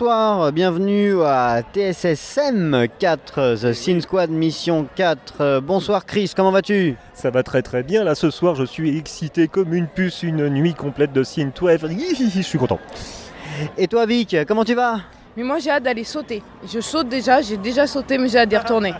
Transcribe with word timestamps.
Bonsoir, 0.00 0.50
bienvenue 0.50 1.22
à 1.24 1.60
TSSM 1.74 2.86
4, 2.98 3.56
The 3.60 3.72
Sin 3.74 4.00
Squad 4.00 4.30
Mission 4.30 4.86
4. 4.96 5.34
Euh, 5.42 5.60
Bonsoir 5.60 6.06
Chris, 6.06 6.32
comment 6.34 6.50
vas-tu? 6.50 6.96
Ça 7.12 7.28
va 7.28 7.42
très 7.42 7.60
très 7.60 7.82
bien. 7.82 8.02
Là 8.02 8.14
ce 8.14 8.30
soir, 8.30 8.54
je 8.54 8.64
suis 8.64 8.96
excité 8.96 9.46
comme 9.46 9.74
une 9.74 9.86
puce, 9.86 10.22
une 10.22 10.48
nuit 10.48 10.72
complète 10.72 11.12
de 11.12 11.22
Sin 11.22 11.50
12. 11.54 11.80
Je 12.34 12.40
suis 12.40 12.58
content. 12.58 12.78
Et 13.76 13.88
toi 13.88 14.06
Vic, 14.06 14.34
comment 14.48 14.64
tu 14.64 14.72
vas? 14.72 15.00
Mais 15.36 15.42
moi 15.42 15.58
j'ai 15.58 15.68
hâte 15.68 15.82
d'aller 15.82 16.04
sauter. 16.04 16.42
Je 16.66 16.80
saute 16.80 17.10
déjà, 17.10 17.42
j'ai 17.42 17.58
déjà 17.58 17.86
sauté 17.86 18.16
mais 18.16 18.30
j'ai 18.30 18.38
hâte 18.38 18.48
d'y 18.48 18.56
retourner. 18.56 18.94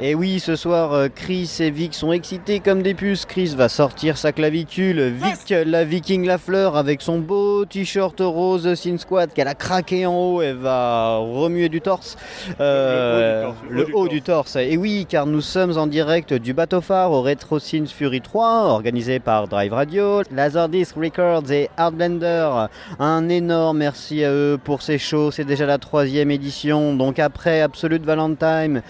Et 0.00 0.14
oui, 0.14 0.40
ce 0.40 0.56
soir, 0.56 0.92
euh, 0.92 1.08
Chris 1.14 1.50
et 1.60 1.70
Vic 1.70 1.94
sont 1.94 2.12
excités 2.12 2.60
comme 2.60 2.82
des 2.82 2.94
puces. 2.94 3.24
Chris 3.24 3.54
va 3.56 3.68
sortir 3.68 4.18
sa 4.18 4.32
clavicule. 4.32 5.12
Vic, 5.12 5.54
la 5.66 5.84
viking 5.84 6.26
la 6.26 6.38
fleur, 6.38 6.76
avec 6.76 7.02
son 7.02 7.18
beau 7.18 7.64
t-shirt 7.64 8.16
rose 8.20 8.74
Sin 8.74 8.98
Squad 8.98 9.32
qu'elle 9.32 9.48
a 9.48 9.54
craqué 9.54 10.06
en 10.06 10.14
haut, 10.14 10.42
elle 10.42 10.56
va 10.56 11.16
remuer 11.16 11.68
du 11.68 11.80
torse. 11.80 12.16
Euh, 12.60 13.50
Le 13.70 13.86
haut 13.94 14.08
du 14.08 14.22
torse. 14.22 14.56
Et 14.56 14.76
oui, 14.76 15.06
car 15.08 15.26
nous 15.26 15.40
sommes 15.40 15.76
en 15.78 15.86
direct 15.86 16.34
du 16.34 16.52
bateau 16.54 16.80
phare 16.80 17.12
au 17.12 17.22
Retro 17.22 17.58
Sins 17.58 17.86
Fury 17.86 18.20
3, 18.20 18.64
organisé 18.64 19.20
par 19.20 19.48
Drive 19.48 19.72
Radio, 19.72 20.22
Laserdisc 20.30 20.96
Records 20.96 21.50
et 21.50 21.70
Artblender. 21.76 22.66
Un 22.98 23.28
énorme 23.28 23.78
merci 23.78 24.24
à 24.24 24.30
eux 24.32 24.58
pour 24.62 24.82
ces 24.82 24.98
shows. 24.98 25.30
C'est 25.30 25.44
déjà 25.44 25.66
la 25.66 25.78
troisième 25.78 26.30
édition. 26.30 26.94
Donc 26.94 27.18
après 27.18 27.60
Absolute 27.60 28.04
Valentine, 28.04 28.82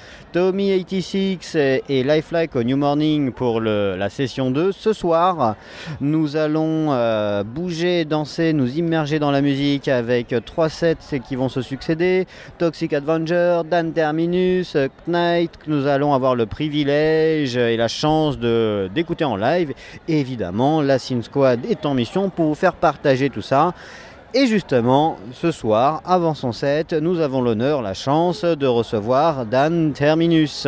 Tommy86 0.80 1.56
et 1.58 1.82
et 1.88 2.02
Lifelike 2.04 2.56
au 2.56 2.62
New 2.62 2.76
Morning 2.76 3.32
pour 3.32 3.60
la 3.60 4.08
session 4.08 4.50
2. 4.50 4.72
Ce 4.72 4.92
soir, 4.92 5.56
nous 6.00 6.36
allons 6.36 6.88
euh, 6.92 7.42
bouger, 7.44 8.04
danser, 8.04 8.52
nous 8.52 8.78
immerger 8.78 9.18
dans 9.18 9.30
la 9.30 9.40
musique 9.42 9.88
avec 9.88 10.34
trois 10.46 10.68
sets 10.68 11.20
qui 11.26 11.36
vont 11.36 11.48
se 11.48 11.60
succéder. 11.62 12.26
Toxic 12.58 12.92
Avenger, 12.92 13.60
Dan 13.68 13.92
Terminus, 13.92 14.76
Knight, 15.06 15.50
nous 15.66 15.86
allons 15.86 16.14
avoir 16.14 16.34
le 16.34 16.46
privilège 16.46 17.56
et 17.56 17.76
la 17.76 17.88
chance 17.88 18.38
de- 18.38 18.88
d'écouter 18.94 19.24
en 19.24 19.36
live. 19.36 19.72
Évidemment, 20.08 20.80
la 20.80 20.98
Sin 20.98 21.22
Squad 21.22 21.60
est 21.68 21.84
en 21.84 21.94
mission 21.94 22.30
pour 22.30 22.46
vous 22.46 22.54
faire 22.54 22.74
partager 22.74 23.28
tout 23.28 23.42
ça. 23.42 23.74
Et 24.34 24.46
justement, 24.46 25.18
ce 25.34 25.50
soir, 25.50 26.00
avant 26.06 26.32
son 26.32 26.52
set, 26.52 26.94
nous 26.94 27.20
avons 27.20 27.42
l'honneur, 27.42 27.82
la 27.82 27.92
chance 27.92 28.44
de 28.44 28.66
recevoir 28.66 29.44
Dan 29.44 29.92
Terminus. 29.92 30.66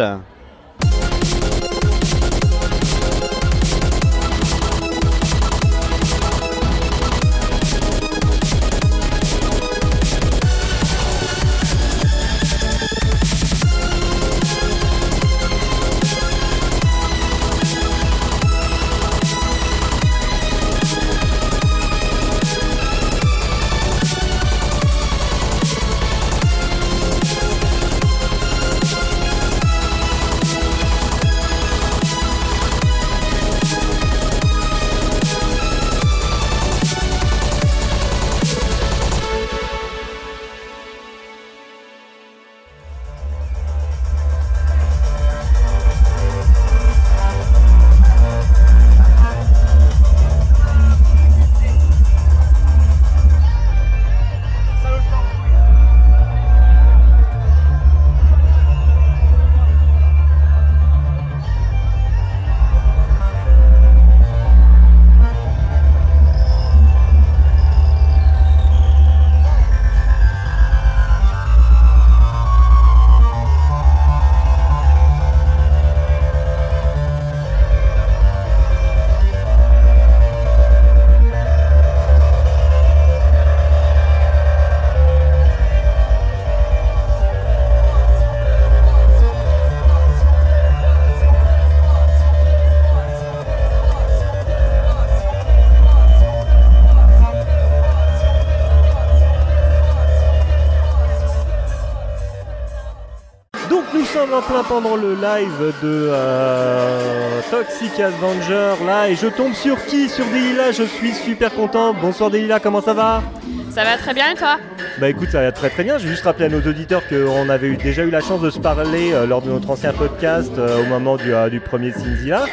En 104.34 104.42
plein 104.42 104.64
pendant 104.64 104.96
le 104.96 105.14
live 105.14 105.72
de 105.80 106.08
euh, 106.10 107.40
Toxic 107.52 108.00
Avenger 108.00 108.84
là 108.84 109.08
et 109.08 109.14
je 109.14 109.28
tombe 109.28 109.54
sur 109.54 109.84
qui? 109.86 110.08
Sur 110.08 110.24
Delila, 110.26 110.72
je 110.72 110.82
suis 110.82 111.12
super 111.14 111.54
content. 111.54 111.94
Bonsoir 111.94 112.30
Delila, 112.30 112.58
comment 112.58 112.80
ça 112.82 112.94
va? 112.94 113.22
Ça 113.70 113.84
va 113.84 113.96
très 113.96 114.12
bien 114.12 114.32
et 114.32 114.34
toi? 114.34 114.56
Bah 114.98 115.08
écoute, 115.08 115.30
ça 115.30 115.40
va 115.40 115.52
très 115.52 115.70
très 115.70 115.84
bien. 115.84 115.98
Je 115.98 116.04
vais 116.04 116.10
juste 116.10 116.24
rappeler 116.24 116.46
à 116.46 116.48
nos 116.48 116.60
auditeurs 116.62 117.02
qu'on 117.08 117.48
avait 117.48 117.68
eu- 117.68 117.76
déjà 117.76 118.02
eu 118.02 118.10
la 118.10 118.20
chance 118.20 118.40
de 118.40 118.50
se 118.50 118.58
parler 118.58 119.12
euh, 119.12 119.24
lors 119.24 119.40
de 119.40 119.50
notre 119.50 119.70
ancien 119.70 119.92
podcast 119.92 120.52
euh, 120.58 120.80
au 120.80 120.84
moment 120.86 121.16
du, 121.16 121.32
du 121.50 121.60
premier 121.60 121.92
Cinzilla. 121.92 122.44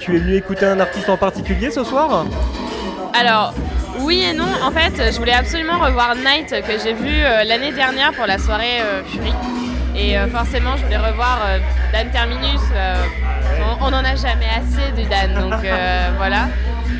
Tu 0.00 0.16
es 0.16 0.18
venu 0.20 0.36
écouter 0.36 0.64
un 0.64 0.80
artiste 0.80 1.10
en 1.10 1.18
particulier 1.18 1.70
ce 1.70 1.84
soir? 1.84 2.24
Alors, 3.12 3.52
oui 3.98 4.22
et 4.22 4.32
non. 4.32 4.48
En 4.64 4.70
fait, 4.70 5.12
je 5.12 5.18
voulais 5.18 5.34
absolument 5.34 5.78
revoir 5.78 6.14
Night 6.16 6.50
que 6.66 6.78
j'ai 6.82 6.94
vu 6.94 7.12
l'année 7.46 7.72
dernière 7.72 8.12
pour 8.14 8.26
la 8.26 8.38
soirée 8.38 8.80
Fury. 9.06 9.32
Et 10.00 10.16
euh, 10.18 10.26
forcément, 10.28 10.76
je 10.76 10.84
voulais 10.84 10.96
revoir 10.96 11.38
euh, 11.46 11.58
Dan 11.92 12.08
Terminus. 12.10 12.60
euh, 12.74 12.94
on- 13.80 13.90
n'en 13.90 13.98
a 14.04 14.14
jamais 14.16 14.46
assez 14.48 14.92
du 14.92 15.06
Dan, 15.08 15.34
donc 15.50 15.64
euh, 15.64 16.08
voilà. 16.16 16.48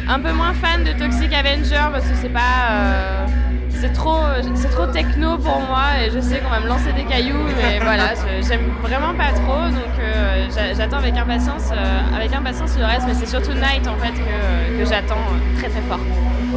Un 0.08 0.18
peu 0.20 0.32
moins 0.32 0.52
fan 0.52 0.84
de 0.84 0.92
Toxic 0.92 1.32
Avenger 1.32 1.88
parce 1.92 2.04
que 2.04 2.14
c'est 2.20 2.28
pas. 2.28 2.70
euh, 2.72 3.26
c'est 3.70 3.92
trop, 3.94 4.18
c'est 4.54 4.68
trop 4.70 4.84
techno 4.86 5.38
pour 5.38 5.58
moi 5.60 5.84
et 6.04 6.10
je 6.10 6.20
sais 6.20 6.40
qu'on 6.40 6.50
va 6.50 6.60
me 6.60 6.66
lancer 6.68 6.92
des 6.94 7.04
cailloux, 7.04 7.44
mais 7.56 7.78
voilà, 7.82 8.08
j'aime 8.46 8.68
vraiment 8.82 9.14
pas 9.14 9.32
trop, 9.32 9.62
donc 9.70 9.94
euh, 9.98 10.46
j'a- 10.54 10.74
j'attends 10.74 10.98
avec 10.98 11.16
impatience, 11.16 11.70
euh, 11.72 12.14
avec 12.16 12.30
impatience 12.34 12.76
le 12.78 12.84
reste, 12.84 13.04
mais 13.06 13.14
c'est 13.14 13.24
surtout 13.26 13.52
Night 13.54 13.88
en 13.88 13.96
fait 13.96 14.12
que, 14.12 14.78
que 14.78 14.84
j'attends 14.84 15.14
euh, 15.32 15.58
très 15.58 15.70
très 15.70 15.80
fort. 15.88 16.00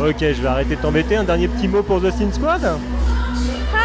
Ok, 0.05 0.17
je 0.19 0.41
vais 0.41 0.47
arrêter 0.49 0.75
de 0.75 0.81
t'embêter. 0.81 1.15
Un 1.15 1.23
dernier 1.23 1.47
petit 1.47 1.69
mot 1.69 1.81
pour 1.81 2.01
The 2.01 2.11
Sin 2.11 2.29
Squad? 2.33 2.61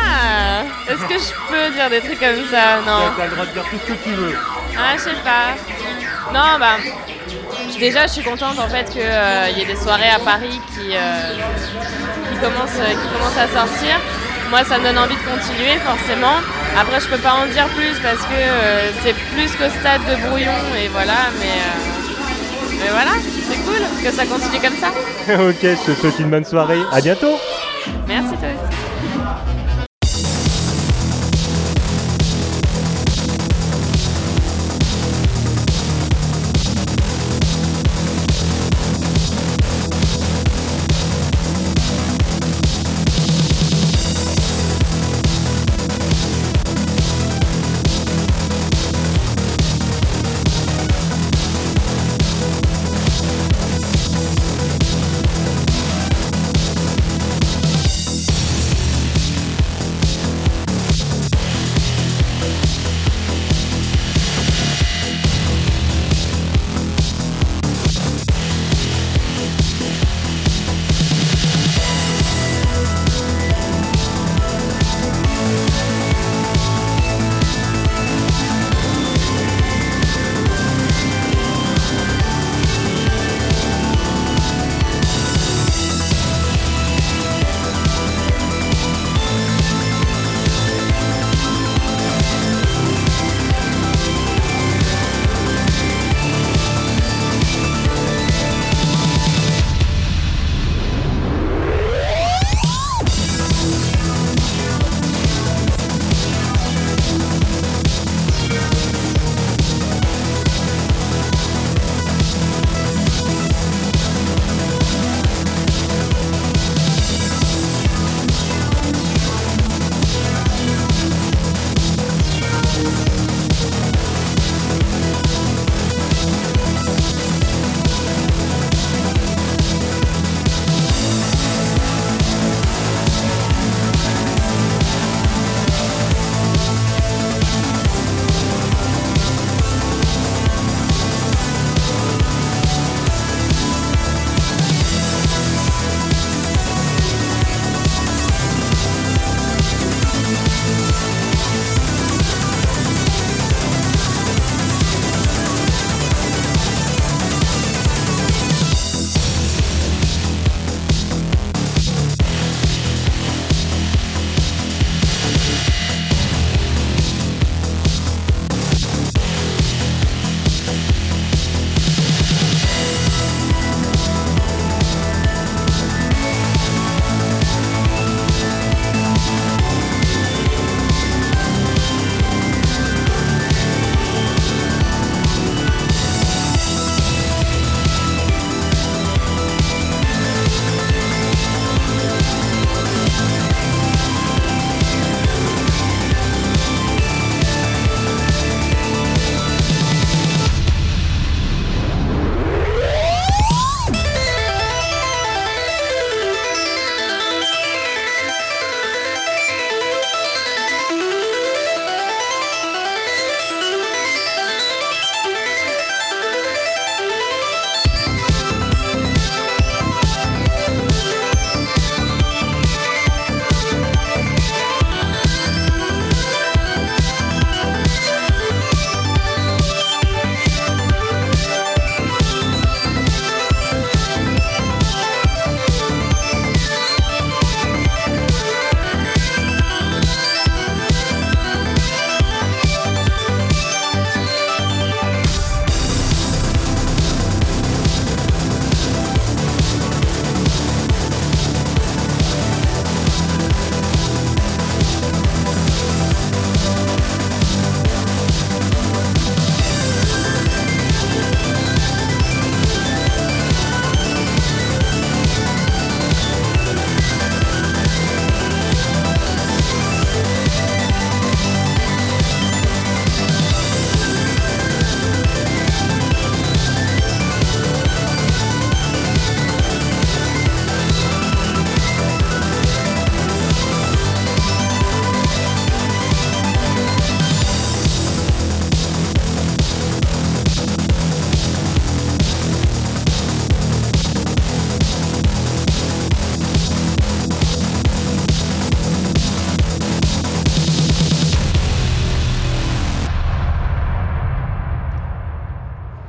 Ah, 0.09 0.63
est-ce 0.89 1.03
que 1.03 1.19
je 1.19 1.33
peux 1.51 1.75
dire 1.75 1.91
des 1.91 2.01
trucs 2.01 2.19
comme 2.19 2.47
ça? 2.51 2.81
Non. 2.87 3.11
T'as 3.17 3.25
le 3.27 3.31
droit 3.33 3.47
de 3.47 3.53
dire 3.53 3.65
tout 3.71 3.79
ce 3.87 3.93
que 3.93 3.99
tu 4.03 4.11
veux. 4.11 4.35
Ah, 4.77 4.97
je 4.97 5.03
sais 5.03 5.11
pas. 5.23 5.55
Non, 6.33 6.59
bah. 6.59 6.77
Déjà, 7.79 8.07
je 8.07 8.13
suis 8.13 8.23
contente 8.23 8.59
en 8.59 8.69
fait 8.69 8.91
qu'il 8.91 9.03
y 9.03 9.63
ait 9.63 9.67
des 9.67 9.77
soirées 9.77 10.11
à 10.11 10.19
Paris 10.19 10.61
qui, 10.75 10.97
euh, 10.97 11.35
qui, 12.31 12.39
commencent, 12.39 12.73
qui 12.73 13.09
commencent 13.09 13.39
à 13.39 13.47
sortir. 13.47 14.01
moi 14.51 14.65
ça 14.65 14.79
me 14.79 14.85
donne 14.85 14.99
envie 14.99 15.15
de 15.15 15.21
continuer 15.21 15.77
forcément. 15.85 16.37
Après 16.77 17.01
je 17.01 17.07
peux 17.07 17.19
pas 17.19 17.35
en 17.35 17.47
dire 17.47 17.67
plus 17.69 17.99
parce 18.03 18.23
que 18.23 18.35
euh, 18.35 18.91
c'est 19.03 19.15
plus 19.33 19.51
qu'au 19.57 19.71
stade 19.81 20.01
de 20.11 20.29
brouillon 20.29 20.59
et 20.83 20.89
voilà, 20.89 21.31
mais, 21.39 21.47
euh, 21.47 22.81
mais 22.81 22.91
voilà, 22.91 23.13
c'est 23.49 23.59
cool 23.59 23.83
que 24.03 24.11
ça 24.11 24.27
continue 24.27 24.61
comme 24.61 24.79
ça. 24.79 24.89
ok, 25.35 25.63
je 25.63 25.93
te 25.93 26.01
souhaite 26.01 26.19
une 26.19 26.31
bonne 26.31 26.45
soirée. 26.45 26.81
À 26.91 27.01
bientôt. 27.01 27.39
Merci 28.07 28.35
toi 28.37 28.49
aussi. 28.49 29.58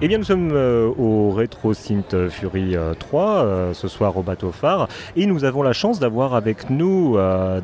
Bien, 0.10 0.18
nous 0.18 0.24
sommes 0.24 0.50
euh, 0.54 0.92
au 0.98 1.30
Retro 1.30 1.76
Synth 1.76 2.30
Fury 2.30 2.76
3, 2.98 3.22
euh, 3.22 3.44
euh, 3.44 3.74
ce 3.76 3.88
soir 3.88 4.18
au 4.18 4.24
bateau 4.24 4.52
phare, 4.52 4.88
et 5.16 5.28
nous 5.28 5.44
avons 5.44 5.62
la 5.62 5.72
chance 5.72 6.00
d'avoir 6.00 6.34
avec 6.34 6.72
nous 6.72 7.16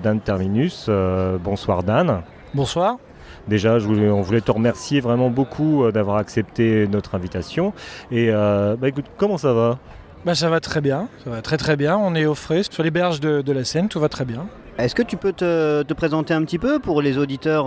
Dan 0.04 0.20
Terminus. 0.20 0.88
bonsoir 1.44 1.82
Dan. 1.82 2.22
Bonsoir. 2.54 2.98
Déjà, 3.48 3.80
je 3.80 3.88
voulais, 3.88 4.12
on 4.12 4.22
voulait 4.22 4.42
te 4.42 4.52
remercier 4.52 5.00
vraiment 5.00 5.32
beaucoup 5.32 5.92
d'avoir 5.92 6.18
accepté 6.18 6.88
notre 6.88 7.16
invitation. 7.16 7.74
Et 8.12 8.30
bah, 8.30 8.88
écoute, 8.88 9.06
comment 9.18 9.40
ça 9.40 9.54
va? 9.54 9.80
Bah, 10.24 10.36
Ça 10.36 10.48
va 10.48 10.60
très 10.60 10.82
bien, 10.82 11.08
ça 11.24 11.32
va 11.32 11.42
très 11.42 11.58
très 11.58 11.76
bien. 11.76 11.98
On 11.98 12.14
est 12.14 12.28
au 12.28 12.36
frais 12.36 12.62
sur 12.62 12.84
les 12.84 12.92
berges 12.92 13.22
de, 13.22 13.52
la 13.52 13.64
Seine, 13.64 13.90
tout 13.90 14.00
va 14.00 14.10
très 14.10 14.26
bien. 14.26 14.46
Est-ce 14.78 14.96
que 14.96 15.04
tu 15.04 15.18
peux 15.18 15.34
te, 15.34 15.94
présenter 15.94 16.34
un 16.34 16.44
petit 16.44 16.60
peu 16.60 16.80
pour 16.80 17.02
les 17.02 17.18
auditeurs, 17.18 17.66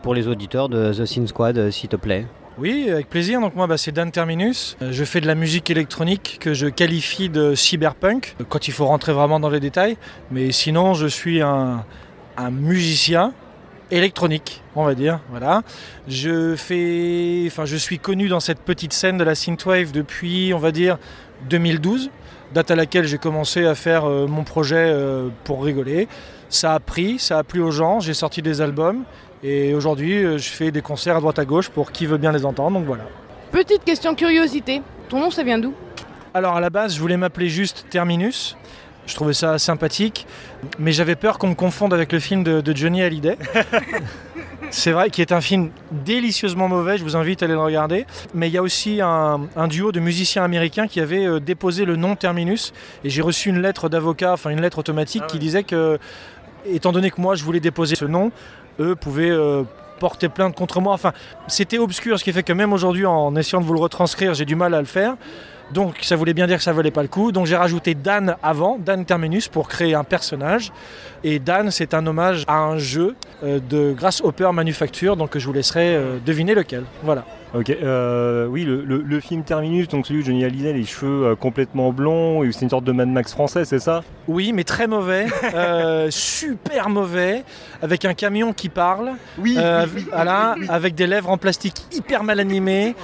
pour 0.00 0.14
les 0.14 0.26
auditeurs 0.28 0.68
de 0.68 0.92
The 0.92 1.04
Sin 1.04 1.26
Squad, 1.26 1.70
s'il 1.70 1.88
te 1.88 1.96
plaît? 1.96 2.26
Oui, 2.56 2.88
avec 2.88 3.08
plaisir. 3.08 3.40
Donc 3.40 3.56
moi, 3.56 3.66
bah, 3.66 3.76
c'est 3.76 3.90
Dan 3.90 4.12
Terminus. 4.12 4.76
Euh, 4.80 4.92
je 4.92 5.04
fais 5.04 5.20
de 5.20 5.26
la 5.26 5.34
musique 5.34 5.70
électronique 5.70 6.38
que 6.40 6.54
je 6.54 6.68
qualifie 6.68 7.28
de 7.28 7.56
cyberpunk, 7.56 8.36
quand 8.48 8.68
il 8.68 8.72
faut 8.72 8.86
rentrer 8.86 9.12
vraiment 9.12 9.40
dans 9.40 9.48
les 9.48 9.58
détails. 9.58 9.96
Mais 10.30 10.52
sinon, 10.52 10.94
je 10.94 11.08
suis 11.08 11.42
un, 11.42 11.84
musicien 12.52 13.32
électronique, 13.90 14.62
on 14.76 14.84
va 14.84 14.94
dire. 14.94 15.20
Voilà. 15.30 15.62
Je 16.06 16.54
fais, 16.54 17.44
enfin, 17.48 17.64
je 17.64 17.76
suis 17.76 17.98
connu 17.98 18.28
dans 18.28 18.40
cette 18.40 18.60
petite 18.60 18.92
scène 18.92 19.18
de 19.18 19.24
la 19.24 19.34
synthwave 19.34 19.90
depuis, 19.90 20.54
on 20.54 20.58
va 20.58 20.70
dire, 20.70 20.98
2012, 21.50 22.10
date 22.54 22.70
à 22.70 22.76
laquelle 22.76 23.04
j'ai 23.06 23.18
commencé 23.18 23.66
à 23.66 23.74
faire 23.74 24.08
euh, 24.08 24.26
mon 24.26 24.44
projet 24.44 24.76
euh, 24.78 25.28
pour 25.42 25.64
rigoler. 25.64 26.08
Ça 26.48 26.72
a 26.72 26.80
pris, 26.80 27.18
ça 27.18 27.38
a 27.38 27.42
plu 27.42 27.60
aux 27.60 27.72
gens. 27.72 27.98
J'ai 27.98 28.14
sorti 28.14 28.40
des 28.40 28.60
albums 28.60 29.02
et 29.42 29.74
aujourd'hui, 29.74 30.24
euh, 30.24 30.38
je 30.38 30.48
fais 30.48 30.70
des 30.70 30.80
concerts 30.80 31.16
à 31.16 31.20
droite 31.20 31.38
à 31.38 31.44
gauche 31.44 31.68
pour 31.68 31.90
qui 31.90 32.06
veut 32.06 32.16
bien 32.16 32.32
les 32.32 32.46
entendre, 32.46 32.78
donc 32.78 32.86
voilà. 32.86 33.04
Petite 33.50 33.84
question 33.84 34.14
curiosité, 34.14 34.82
ton 35.08 35.20
nom 35.20 35.30
ça 35.30 35.42
vient 35.42 35.58
d'où? 35.58 35.74
Alors 36.32 36.56
à 36.56 36.60
la 36.60 36.70
base, 36.70 36.94
je 36.94 37.00
voulais 37.00 37.16
m'appeler 37.16 37.48
juste 37.48 37.86
Terminus. 37.90 38.56
Je 39.06 39.14
trouvais 39.14 39.34
ça 39.34 39.58
sympathique, 39.58 40.26
mais 40.78 40.92
j'avais 40.92 41.16
peur 41.16 41.38
qu'on 41.38 41.48
me 41.48 41.54
confonde 41.54 41.92
avec 41.92 42.10
le 42.12 42.20
film 42.20 42.42
de, 42.42 42.74
Johnny 42.74 43.02
Hallyday. 43.02 43.36
C'est 44.70 44.92
vrai 44.92 45.10
qu'il 45.10 45.22
est 45.22 45.32
un 45.32 45.40
film 45.40 45.70
délicieusement 45.90 46.68
mauvais, 46.68 46.98
je 46.98 47.04
vous 47.04 47.16
invite 47.16 47.42
à 47.42 47.46
aller 47.46 47.54
le 47.54 47.60
regarder. 47.60 48.06
Mais 48.34 48.48
il 48.48 48.52
y 48.52 48.58
a 48.58 48.62
aussi 48.62 49.00
un, 49.00 49.68
duo 49.68 49.92
de 49.92 50.00
musiciens 50.00 50.42
américains 50.42 50.86
qui 50.86 51.00
avait 51.00 51.26
euh, 51.26 51.40
déposé 51.40 51.84
le 51.84 51.96
nom 51.96 52.16
Terminus. 52.16 52.72
Et 53.04 53.10
j'ai 53.10 53.22
reçu 53.22 53.48
une 53.48 53.60
lettre 53.60 53.88
d'avocat, 53.88 54.32
enfin 54.32 54.50
une 54.50 54.60
lettre 54.60 54.78
automatique 54.78 55.22
ah 55.24 55.28
qui 55.28 55.38
disait 55.38 55.62
que, 55.62 55.98
étant 56.66 56.92
donné 56.92 57.10
que 57.10 57.20
moi 57.20 57.34
je 57.34 57.44
voulais 57.44 57.60
déposer 57.60 57.94
ce 57.94 58.04
nom, 58.04 58.32
eux 58.80 58.96
pouvaient 58.96 59.30
euh, 59.30 59.62
porter 60.00 60.28
plainte 60.28 60.54
contre 60.54 60.80
moi. 60.80 60.92
Enfin, 60.92 61.12
c'était 61.46 61.78
obscur, 61.78 62.18
ce 62.18 62.24
qui 62.24 62.32
fait 62.32 62.42
que 62.42 62.52
même 62.52 62.72
aujourd'hui, 62.72 63.06
en 63.06 63.34
essayant 63.36 63.60
de 63.60 63.66
vous 63.66 63.74
le 63.74 63.80
retranscrire, 63.80 64.34
j'ai 64.34 64.44
du 64.44 64.56
mal 64.56 64.74
à 64.74 64.80
le 64.80 64.86
faire. 64.86 65.16
Donc 65.72 65.96
ça 66.02 66.16
voulait 66.16 66.34
bien 66.34 66.46
dire 66.46 66.58
que 66.58 66.62
ça 66.62 66.72
valait 66.72 66.90
pas 66.90 67.02
le 67.02 67.08
coup. 67.08 67.32
Donc 67.32 67.46
j'ai 67.46 67.56
rajouté 67.56 67.94
Dan 67.94 68.36
avant, 68.42 68.78
Dan 68.78 69.04
Terminus, 69.04 69.48
pour 69.48 69.68
créer 69.68 69.94
un 69.94 70.04
personnage. 70.04 70.72
Et 71.22 71.38
Dan, 71.38 71.70
c'est 71.70 71.94
un 71.94 72.06
hommage 72.06 72.44
à 72.46 72.58
un 72.58 72.78
jeu 72.78 73.14
euh, 73.42 73.58
de 73.60 73.92
Grasshopper 73.92 74.50
Manufacture, 74.52 75.16
donc 75.16 75.36
je 75.36 75.46
vous 75.46 75.52
laisserai 75.52 75.96
euh, 75.96 76.18
deviner 76.24 76.54
lequel. 76.54 76.84
Voilà. 77.02 77.24
Ok, 77.54 77.70
euh, 77.70 78.46
oui, 78.46 78.64
le, 78.64 79.20
film 79.20 79.44
Terminus, 79.44 79.86
donc 79.86 80.08
celui 80.08 80.22
où 80.22 80.24
Johnny 80.24 80.44
Hallyday, 80.44 80.72
les 80.72 80.84
cheveux 80.84 81.26
euh, 81.26 81.36
complètement 81.36 81.92
blonds, 81.92 82.42
c'est 82.50 82.62
une 82.62 82.70
sorte 82.70 82.82
de 82.82 82.90
Mad 82.90 83.08
Max 83.08 83.32
français, 83.32 83.64
c'est 83.64 83.78
ça? 83.78 84.02
Oui, 84.26 84.52
mais 84.52 84.64
très 84.64 84.88
mauvais, 84.88 85.26
euh, 85.54 86.08
super 86.10 86.88
mauvais, 86.88 87.44
avec 87.80 88.04
un 88.06 88.14
camion 88.14 88.52
qui 88.52 88.68
parle, 88.68 89.12
oui, 89.38 89.56
voilà, 90.10 90.56
avec 90.68 90.96
des 90.96 91.06
lèvres 91.06 91.30
en 91.30 91.38
plastique 91.38 91.76
hyper 91.92 92.24
mal 92.24 92.40
animées, 92.40 92.96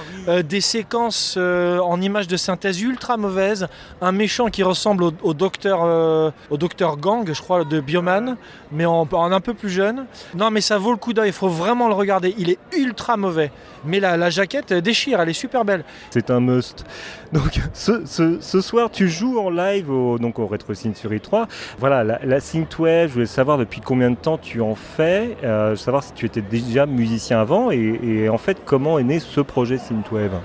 des 0.43 0.61
séquences 0.61 1.37
en 1.37 2.01
images 2.01 2.27
de 2.27 2.35
synthèse 2.35 2.81
ultra 2.81 3.15
mauvaises, 3.15 3.67
un 4.01 4.11
méchant 4.11 4.47
qui 4.49 4.63
ressemble 4.63 5.05
au, 5.23 5.33
docteur, 5.33 6.33
au 6.49 6.57
docteur 6.57 6.97
Gang, 6.97 7.31
je 7.31 7.41
crois, 7.41 7.63
de 7.63 7.79
Bioman, 7.79 8.35
mais 8.73 8.85
en, 8.85 9.07
un 9.13 9.39
peu 9.39 9.53
plus 9.53 9.69
jeune. 9.69 10.05
Non, 10.35 10.51
mais 10.51 10.61
ça 10.61 10.77
vaut 10.77 10.91
le 10.91 10.97
coup 10.97 11.13
d'œil, 11.13 11.29
il 11.29 11.33
faut 11.33 11.47
vraiment 11.47 11.87
le 11.87 11.93
regarder, 11.93 12.35
il 12.37 12.49
est 12.49 12.59
ultra 12.75 13.15
mauvais. 13.15 13.51
Mais 13.85 13.99
la, 13.99 14.17
la 14.17 14.29
jaquette 14.29 14.73
déchire, 14.73 15.19
elle 15.19 15.29
est 15.29 15.33
super 15.33 15.65
belle. 15.65 15.83
C'est 16.11 16.29
un 16.29 16.39
must. 16.39 16.85
Donc 17.33 17.59
ce, 17.73 18.61
soir, 18.61 18.91
tu 18.91 19.07
joues 19.07 19.39
en 19.39 19.49
live 19.49 19.89
au, 19.89 20.19
donc 20.19 20.39
au 20.39 20.47
Retro 20.47 20.73
Synth 20.73 21.01
3. 21.21 21.47
Voilà, 21.79 22.03
la, 22.03 22.19
la 22.23 22.39
Synthwave, 22.39 23.09
je 23.09 23.13
voulais 23.13 23.25
savoir 23.25 23.57
depuis 23.57 23.81
combien 23.81 24.11
de 24.11 24.15
temps 24.15 24.37
tu 24.37 24.61
en 24.61 24.75
fais, 24.75 25.37
euh, 25.43 25.75
savoir 25.75 26.03
si 26.03 26.13
tu 26.13 26.25
étais 26.25 26.41
déjà 26.41 26.85
musicien 26.85 27.39
avant 27.39 27.71
et, 27.71 28.29
en 28.29 28.37
fait 28.37 28.57
comment 28.65 28.99
est 28.99 29.03
né 29.03 29.19
ce 29.19 29.41
projet 29.41 29.77
Synthwave? 29.77 30.39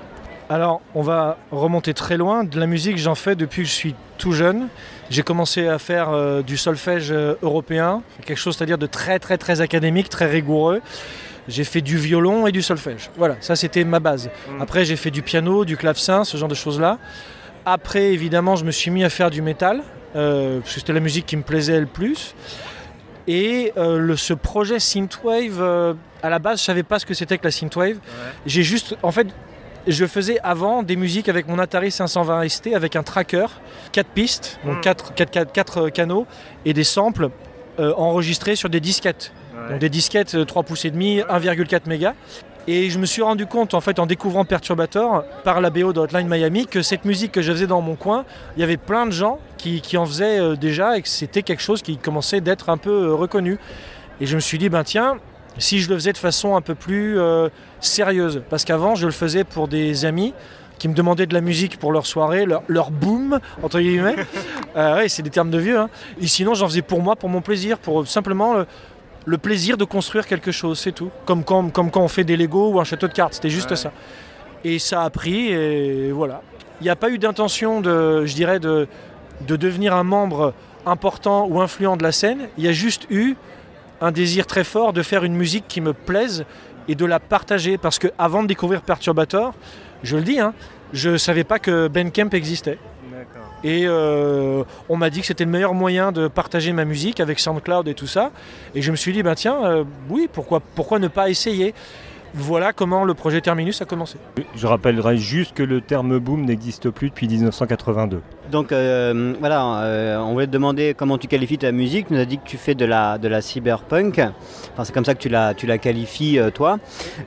Alors, 0.49 0.81
on 0.95 1.03
va 1.03 1.39
remonter 1.51 1.93
très 1.93 2.17
loin. 2.17 2.45
De 2.45 2.61
la 2.61 2.67
musique, 2.67 2.99
j'en 2.99 3.17
fais 3.17 3.35
depuis 3.35 3.63
que 3.63 3.69
je 3.69 3.75
suis 3.75 3.95
tout 4.17 4.31
jeune. 4.31 4.69
J'ai 5.11 5.23
commencé 5.23 5.67
à 5.67 5.79
faire 5.79 6.11
euh, 6.11 6.43
du 6.43 6.57
solfège 6.57 7.11
euh, 7.11 7.35
européen, 7.43 8.03
quelque 8.25 8.39
chose, 8.39 8.57
c'est-à-dire 8.57 8.79
de 8.79 8.87
très 8.87 9.19
très 9.19 9.39
très 9.39 9.61
académique, 9.61 10.09
très 10.09 10.27
rigoureux 10.27 10.83
j'ai 11.49 11.65
fait 11.65 11.81
du 11.81 11.97
violon 11.97 12.47
et 12.47 12.53
du 12.53 12.63
solfège. 12.63 13.11
Voilà, 13.17 13.37
ça 13.41 13.57
c'était 13.57 13.85
ma 13.85 14.01
base. 14.01 14.31
Mm. 14.49 14.63
Après, 14.63 14.85
j'ai 14.85 14.97
fait 14.97 15.11
du 15.11 15.23
piano, 15.23 15.65
du 15.65 15.77
clavecin, 15.77 16.25
ce 16.25 16.37
genre 16.37 16.49
de 16.49 16.55
choses-là. 16.55 16.99
Après, 17.65 18.13
évidemment, 18.13 18.57
je 18.57 18.65
me 18.65 18.71
suis 18.71 18.91
mis 18.91 19.05
à 19.05 19.11
faire 19.11 19.31
du 19.31 19.43
métal, 19.43 19.83
euh, 20.15 20.61
parce 20.61 20.75
que 20.75 20.81
c'était 20.81 20.93
la 20.93 21.01
musique 21.01 21.27
qui 21.27 21.37
me 21.37 21.43
plaisait 21.43 21.81
le 21.81 21.87
plus. 21.87 22.35
Et 23.27 23.73
euh, 23.77 23.99
le, 23.99 24.17
ce 24.17 24.35
projet 24.35 24.79
Synthwave, 24.79 25.61
euh, 25.61 25.95
à 26.23 26.31
la 26.31 26.39
base, 26.39 26.61
je 26.61 26.65
savais 26.65 26.85
pas 26.85 27.01
ce 27.01 27.07
que 27.07 27.15
c'était 27.15 27.39
que 27.39 27.45
la 27.45 27.51
Synthwave. 27.51 27.99
J'ai 28.47 28.63
juste, 28.63 28.97
en 29.03 29.11
fait, 29.11 29.27
je 29.89 30.07
faisais 30.07 30.39
avant 30.45 30.83
des 30.83 30.95
musiques 30.95 31.29
avec 31.29 31.49
mon 31.49 31.59
Atari 31.59 31.91
520 31.91 32.49
ST 32.49 32.69
avec 32.75 32.95
un 32.95 33.03
tracker, 33.03 33.47
4 33.93 34.09
pistes, 34.11 34.61
donc 34.65 34.81
4, 34.81 35.87
mm. 35.87 35.91
canaux, 35.91 36.27
et 36.65 36.73
des 36.73 36.85
samples 36.85 37.31
enregistrés 37.79 38.57
sur 38.57 38.71
des 38.71 38.81
disquettes. 38.81 39.33
Donc 39.71 39.79
des 39.79 39.89
disquettes 39.89 40.47
3 40.47 40.63
euh, 40.63 40.65
pouces 40.65 40.85
et 40.85 40.91
demi, 40.91 41.21
1,4 41.21 41.89
mégas. 41.89 42.15
Et 42.69 42.91
je 42.91 42.99
me 42.99 43.07
suis 43.07 43.23
rendu 43.23 43.47
compte, 43.47 43.75
en 43.75 43.81
fait, 43.81 44.01
en 44.01 44.07
découvrant 44.07 44.45
Perturbator 44.45 45.25
par 45.45 45.61
la 45.61 45.71
BO 45.71 45.93
de 45.93 46.01
Hotline 46.01 46.27
Miami, 46.27 46.67
que 46.67 46.83
cette 46.83 47.05
musique 47.05 47.31
que 47.31 47.41
je 47.41 47.53
faisais 47.53 47.69
dans 47.69 47.81
mon 47.81 47.95
coin, 47.95 48.25
il 48.57 48.61
y 48.61 48.65
avait 48.65 48.77
plein 48.77 49.07
de 49.07 49.13
gens 49.13 49.39
qui, 49.57 49.81
en 49.97 50.07
faisaient 50.07 50.41
euh, 50.41 50.57
déjà 50.57 50.97
et 50.97 51.03
que 51.03 51.09
c'était 51.09 51.43
quelque 51.43 51.63
chose 51.63 51.83
qui 51.83 51.97
commençait 51.97 52.41
d'être 52.41 52.69
un 52.69 52.77
peu 52.77 53.09
euh, 53.09 53.15
reconnu. 53.15 53.59
Et 54.21 54.27
je 54.27 54.35
me 54.35 54.41
suis 54.41 54.59
dit, 54.59 54.69
ben 54.69 54.83
tiens, 54.83 55.19
si 55.59 55.79
je 55.79 55.89
le 55.89 55.95
faisais 55.97 56.13
de 56.13 56.19
façon 56.19 56.57
un 56.57 56.61
peu 56.61 56.75
plus 56.75 57.19
sérieuse, 57.81 58.43
parce 58.51 58.65
qu'avant, 58.65 58.95
je 58.95 59.07
le 59.07 59.13
faisais 59.13 59.45
pour 59.45 59.69
des 59.69 60.05
amis 60.05 60.35
qui 60.79 60.89
me 60.89 60.95
demandaient 60.95 61.27
de 61.27 61.35
la 61.35 61.41
musique 61.41 61.79
pour 61.79 61.93
leur 61.93 62.07
soirée, 62.07 62.47
leur, 62.47 62.91
boom, 62.91 63.41
entre 63.63 63.81
guillemets. 63.81 64.17
ouais, 64.77 65.09
c'est 65.09 65.23
des 65.23 65.31
termes 65.31 65.51
de 65.51 65.59
vieux. 65.59 65.79
Hein. 65.79 65.89
Et 66.21 66.27
sinon, 66.27 66.55
j'en 66.55 66.69
faisais 66.69 66.83
pour 66.83 67.03
moi, 67.03 67.17
pour 67.17 67.29
mon 67.29 67.41
plaisir, 67.43 67.79
pour 67.79 68.07
simplement 68.07 68.65
le 69.27 69.39
plaisir 69.39 69.77
de 69.77 69.85
construire 69.85 70.27
quelque 70.27 70.53
chose, 70.53 70.79
c'est 70.79 70.93
tout. 70.93 71.11
Comme 71.25 71.45
quand, 71.45 71.71
comme 71.71 71.91
quand 71.91 72.03
on 72.03 72.09
fait 72.09 72.25
des 72.25 72.37
Lego 72.37 72.71
ou 72.71 72.81
un 72.81 72.85
château 72.85 73.09
de 73.09 73.13
cartes, 73.13 73.35
c'était 73.35 73.51
juste 73.51 73.75
ça. 73.75 73.93
Et 74.65 74.79
ça 74.79 75.03
a 75.03 75.11
pris, 75.11 75.49
et 75.49 76.13
voilà. 76.13 76.43
Il 76.81 76.85
n'y 76.85 76.91
a 76.91 76.97
pas 76.97 77.11
eu 77.11 77.19
d'intention 77.19 77.81
de, 77.81 78.25
je 78.25 78.35
dirais, 78.35 78.61
de, 78.61 78.87
de 79.47 79.57
devenir 79.57 79.95
un 79.95 80.05
membre 80.05 80.55
important 80.87 81.47
ou 81.49 81.61
influent 81.61 81.97
de 81.97 82.05
la 82.05 82.13
scène. 82.13 82.49
Il 82.57 82.65
y 82.65 82.69
a 82.69 82.73
juste 82.73 83.07
eu 83.11 83.35
un 84.01 84.13
désir 84.13 84.47
très 84.47 84.65
fort 84.65 84.93
de 84.93 85.03
faire 85.03 85.25
une 85.25 85.35
musique 85.35 85.67
qui 85.69 85.81
me 85.81 85.93
plaise 85.93 86.45
et 86.87 86.95
de 86.95 87.05
la 87.05 87.19
partager. 87.19 87.79
Parce 87.79 87.99
que 87.99 88.09
avant 88.19 88.43
de 88.43 88.49
découvrir 88.49 88.83
Perturbator, 88.83 89.55
je 90.03 90.17
le 90.17 90.23
dis, 90.23 90.39
hein, 90.39 90.55
je 90.93 91.11
ne 91.11 91.17
savais 91.17 91.45
pas 91.45 91.59
que 91.59 91.89
Ben 91.89 92.11
Kemp 92.13 92.33
existait. 92.35 92.79
Et 93.65 93.85
euh, 93.87 94.65
on 94.89 94.97
m'a 94.97 95.11
dit 95.11 95.21
que 95.21 95.27
c'était 95.27 95.45
le 95.45 95.51
meilleur 95.51 95.75
moyen 95.75 96.13
de 96.13 96.29
partager 96.29 96.73
ma 96.73 96.85
musique 96.85 97.21
avec 97.21 97.39
SoundCloud 97.39 97.89
et 97.89 97.95
tout 97.95 98.07
ça. 98.07 98.31
Et 98.75 98.83
je 98.83 98.91
me 98.91 98.97
suis 98.97 99.13
dit, 99.13 99.23
bah 99.23 99.35
tiens, 99.35 99.65
euh, 99.65 99.85
oui, 100.09 100.29
pourquoi 100.33 100.99
ne 100.99 101.09
pas 101.09 101.31
essayer? 101.31 101.75
Voilà 102.37 102.75
comment 102.75 103.05
le 103.05 103.15
projet 103.15 103.41
Terminus 103.41 103.81
a 103.81 103.87
commencé. 103.87 104.19
Je 104.55 104.67
rappellerai 104.67 105.17
juste 105.17 105.55
que 105.55 105.63
le 105.63 105.81
terme 105.81 106.19
boom 106.19 106.45
n'existe 106.45 106.91
plus 106.91 107.09
depuis 107.09 107.29
1982. 107.29 108.21
Donc 108.51 108.73
euh, 108.73 109.35
voilà, 109.41 109.81
euh, 109.81 110.19
on 110.19 110.35
voulait 110.35 110.47
te 110.47 110.53
demander 110.53 110.95
comment 110.95 111.17
tu 111.17 111.29
qualifies 111.29 111.57
ta 111.57 111.73
musique. 111.73 112.09
Tu 112.09 112.13
nous 112.15 112.21
as 112.21 112.27
dit 112.27 112.37
que 112.37 112.47
tu 112.47 112.59
fais 112.59 112.75
de 112.75 112.85
la, 112.85 113.17
de 113.17 113.27
la 113.27 113.41
cyberpunk. 113.41 114.19
Enfin, 114.19 114.85
c'est 114.85 114.93
comme 114.93 115.07
ça 115.07 115.15
que 115.15 115.21
tu 115.21 115.31
la, 115.31 115.55
tu 115.55 115.67
la 115.67 115.79
qualifies 115.79 116.39
euh, 116.39 116.51
toi. 116.51 116.79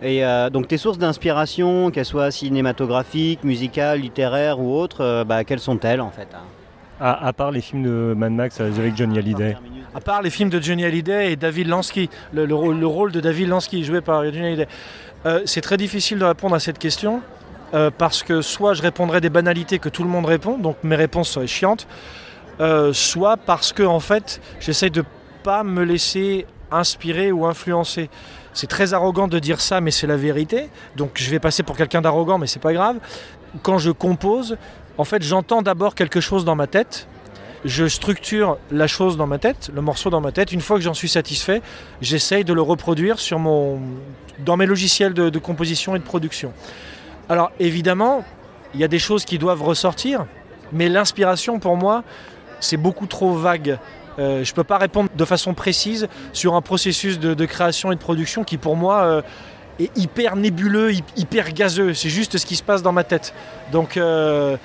Et 0.03 0.21
donc 0.51 0.67
tes 0.67 0.77
sources 0.77 0.99
d'inspiration, 0.99 1.89
qu'elles 1.89 2.05
soient 2.05 2.29
cinématographiques, 2.29 3.43
musicales, 3.43 3.99
littéraires 4.01 4.59
ou 4.59 4.75
autres, 4.75 5.23
bah, 5.23 5.43
quelles 5.43 5.59
sont-elles 5.59 6.01
en 6.01 6.11
fait 6.11 6.27
à, 6.99 7.33
part 7.33 7.51
les 7.51 7.61
films 7.61 7.83
de 7.83 8.13
Mad 8.15 8.31
Max 8.31 8.59
avec 8.59 8.95
Johnny 8.95 9.17
Hallyday 9.17 9.57
À 9.95 10.01
part 10.01 10.21
les 10.21 10.29
films 10.29 10.49
de 10.49 10.59
Johnny 10.59 10.85
Hallyday 10.85 11.31
et 11.31 11.35
David 11.35 11.67
Lansky, 11.67 12.09
le, 12.33 12.53
rôle, 12.53 13.11
de 13.11 13.21
David 13.21 13.47
Lansky 13.47 13.83
joué 13.83 14.01
par 14.01 14.23
Johnny 14.25 14.47
Hallyday. 14.47 14.67
Euh, 15.25 15.41
c'est 15.45 15.61
très 15.61 15.77
difficile 15.77 16.19
de 16.19 16.25
répondre 16.25 16.55
à 16.55 16.59
cette 16.59 16.79
question 16.79 17.21
euh, 17.73 17.91
parce 17.95 18.23
que 18.23 18.41
soit 18.41 18.73
je 18.73 18.81
répondrais 18.81 19.21
des 19.21 19.29
banalités 19.29 19.79
que 19.79 19.89
tout 19.89 20.03
le 20.03 20.09
monde 20.09 20.25
répond, 20.25 20.57
donc 20.57 20.77
mes 20.83 20.95
réponses 20.95 21.29
seraient 21.29 21.47
chiantes, 21.47 21.87
euh, 22.59 22.93
soit 22.93 23.37
parce 23.37 23.73
que 23.73 23.83
en 23.83 23.99
fait 23.99 24.41
j'essaie 24.59 24.89
de 24.89 25.03
pas 25.43 25.63
me 25.63 25.83
laisser 25.83 26.45
inspiré 26.71 27.31
ou 27.31 27.45
influencé. 27.45 28.09
C'est 28.53 28.67
très 28.67 28.93
arrogant 28.93 29.27
de 29.27 29.39
dire 29.39 29.61
ça, 29.61 29.81
mais 29.81 29.91
c'est 29.91 30.07
la 30.07 30.17
vérité. 30.17 30.69
Donc 30.95 31.11
je 31.15 31.29
vais 31.29 31.39
passer 31.39 31.63
pour 31.63 31.77
quelqu'un 31.77 32.01
d'arrogant, 32.01 32.37
mais 32.37 32.47
c'est 32.47 32.61
pas 32.61 32.73
grave. 32.73 32.97
Quand 33.63 33.77
je 33.77 33.91
compose, 33.91 34.57
en 34.99 35.05
fait, 35.05 35.23
j'entends 35.23 35.61
d'abord 35.61 35.95
quelque 35.95 36.19
chose 36.19 36.43
dans 36.43 36.55
ma 36.55 36.67
tête. 36.67 37.07
Je 37.63 37.87
structure 37.87 38.57
la 38.69 38.85
chose 38.85 39.15
dans 39.15 39.27
ma 39.27 39.37
tête, 39.37 39.71
le 39.73 39.81
morceau 39.81 40.09
dans 40.09 40.19
ma 40.19 40.33
tête. 40.33 40.51
Une 40.51 40.59
fois 40.59 40.75
que 40.75 40.83
j'en 40.83 40.93
suis 40.93 41.07
satisfait, 41.07 41.61
j'essaye 42.01 42.43
de 42.43 42.51
le 42.51 42.61
reproduire 42.61 43.15
dans 44.39 44.57
mes 44.57 44.65
logiciels 44.65 45.13
de, 45.13 45.39
composition 45.39 45.95
et 45.95 45.99
de 45.99 46.03
production. 46.03 46.51
Alors 47.29 47.49
évidemment, 47.61 48.25
il 48.73 48.81
y 48.81 48.83
a 48.83 48.89
des 48.89 48.99
choses 48.99 49.23
qui 49.23 49.37
doivent 49.37 49.63
ressortir, 49.63 50.25
mais 50.73 50.89
l'inspiration 50.89 51.59
pour 51.59 51.77
moi, 51.77 52.03
c'est 52.59 52.77
beaucoup 52.77 53.07
trop 53.07 53.33
vague. 53.33 53.79
Euh, 54.19 54.43
je 54.43 54.51
ne 54.51 54.55
peux 54.55 54.65
pas 54.65 54.77
répondre 54.77 55.09
de 55.15 55.25
façon 55.25 55.53
précise 55.53 56.09
sur 56.33 56.55
un 56.55 56.61
processus 56.61 57.19
de, 57.19 57.45
création 57.45 57.93
et 57.93 57.95
de 57.95 58.01
production 58.01 58.43
qui 58.43 58.57
pour 58.57 58.75
moi 58.75 59.03
euh, 59.03 59.21
est 59.79 59.97
hyper 59.97 60.35
nébuleux, 60.35 60.91
hy- 60.91 61.03
hyper 61.15 61.53
gazeux. 61.53 61.93
C'est 61.93 62.09
juste 62.09 62.37
ce 62.37 62.45
qui 62.45 62.57
se 62.57 62.63
passe 62.63 62.81
dans 62.83 62.91
ma 62.91 63.05
tête. 63.05 63.33
Donc 63.71 63.95
euh, 63.95 64.57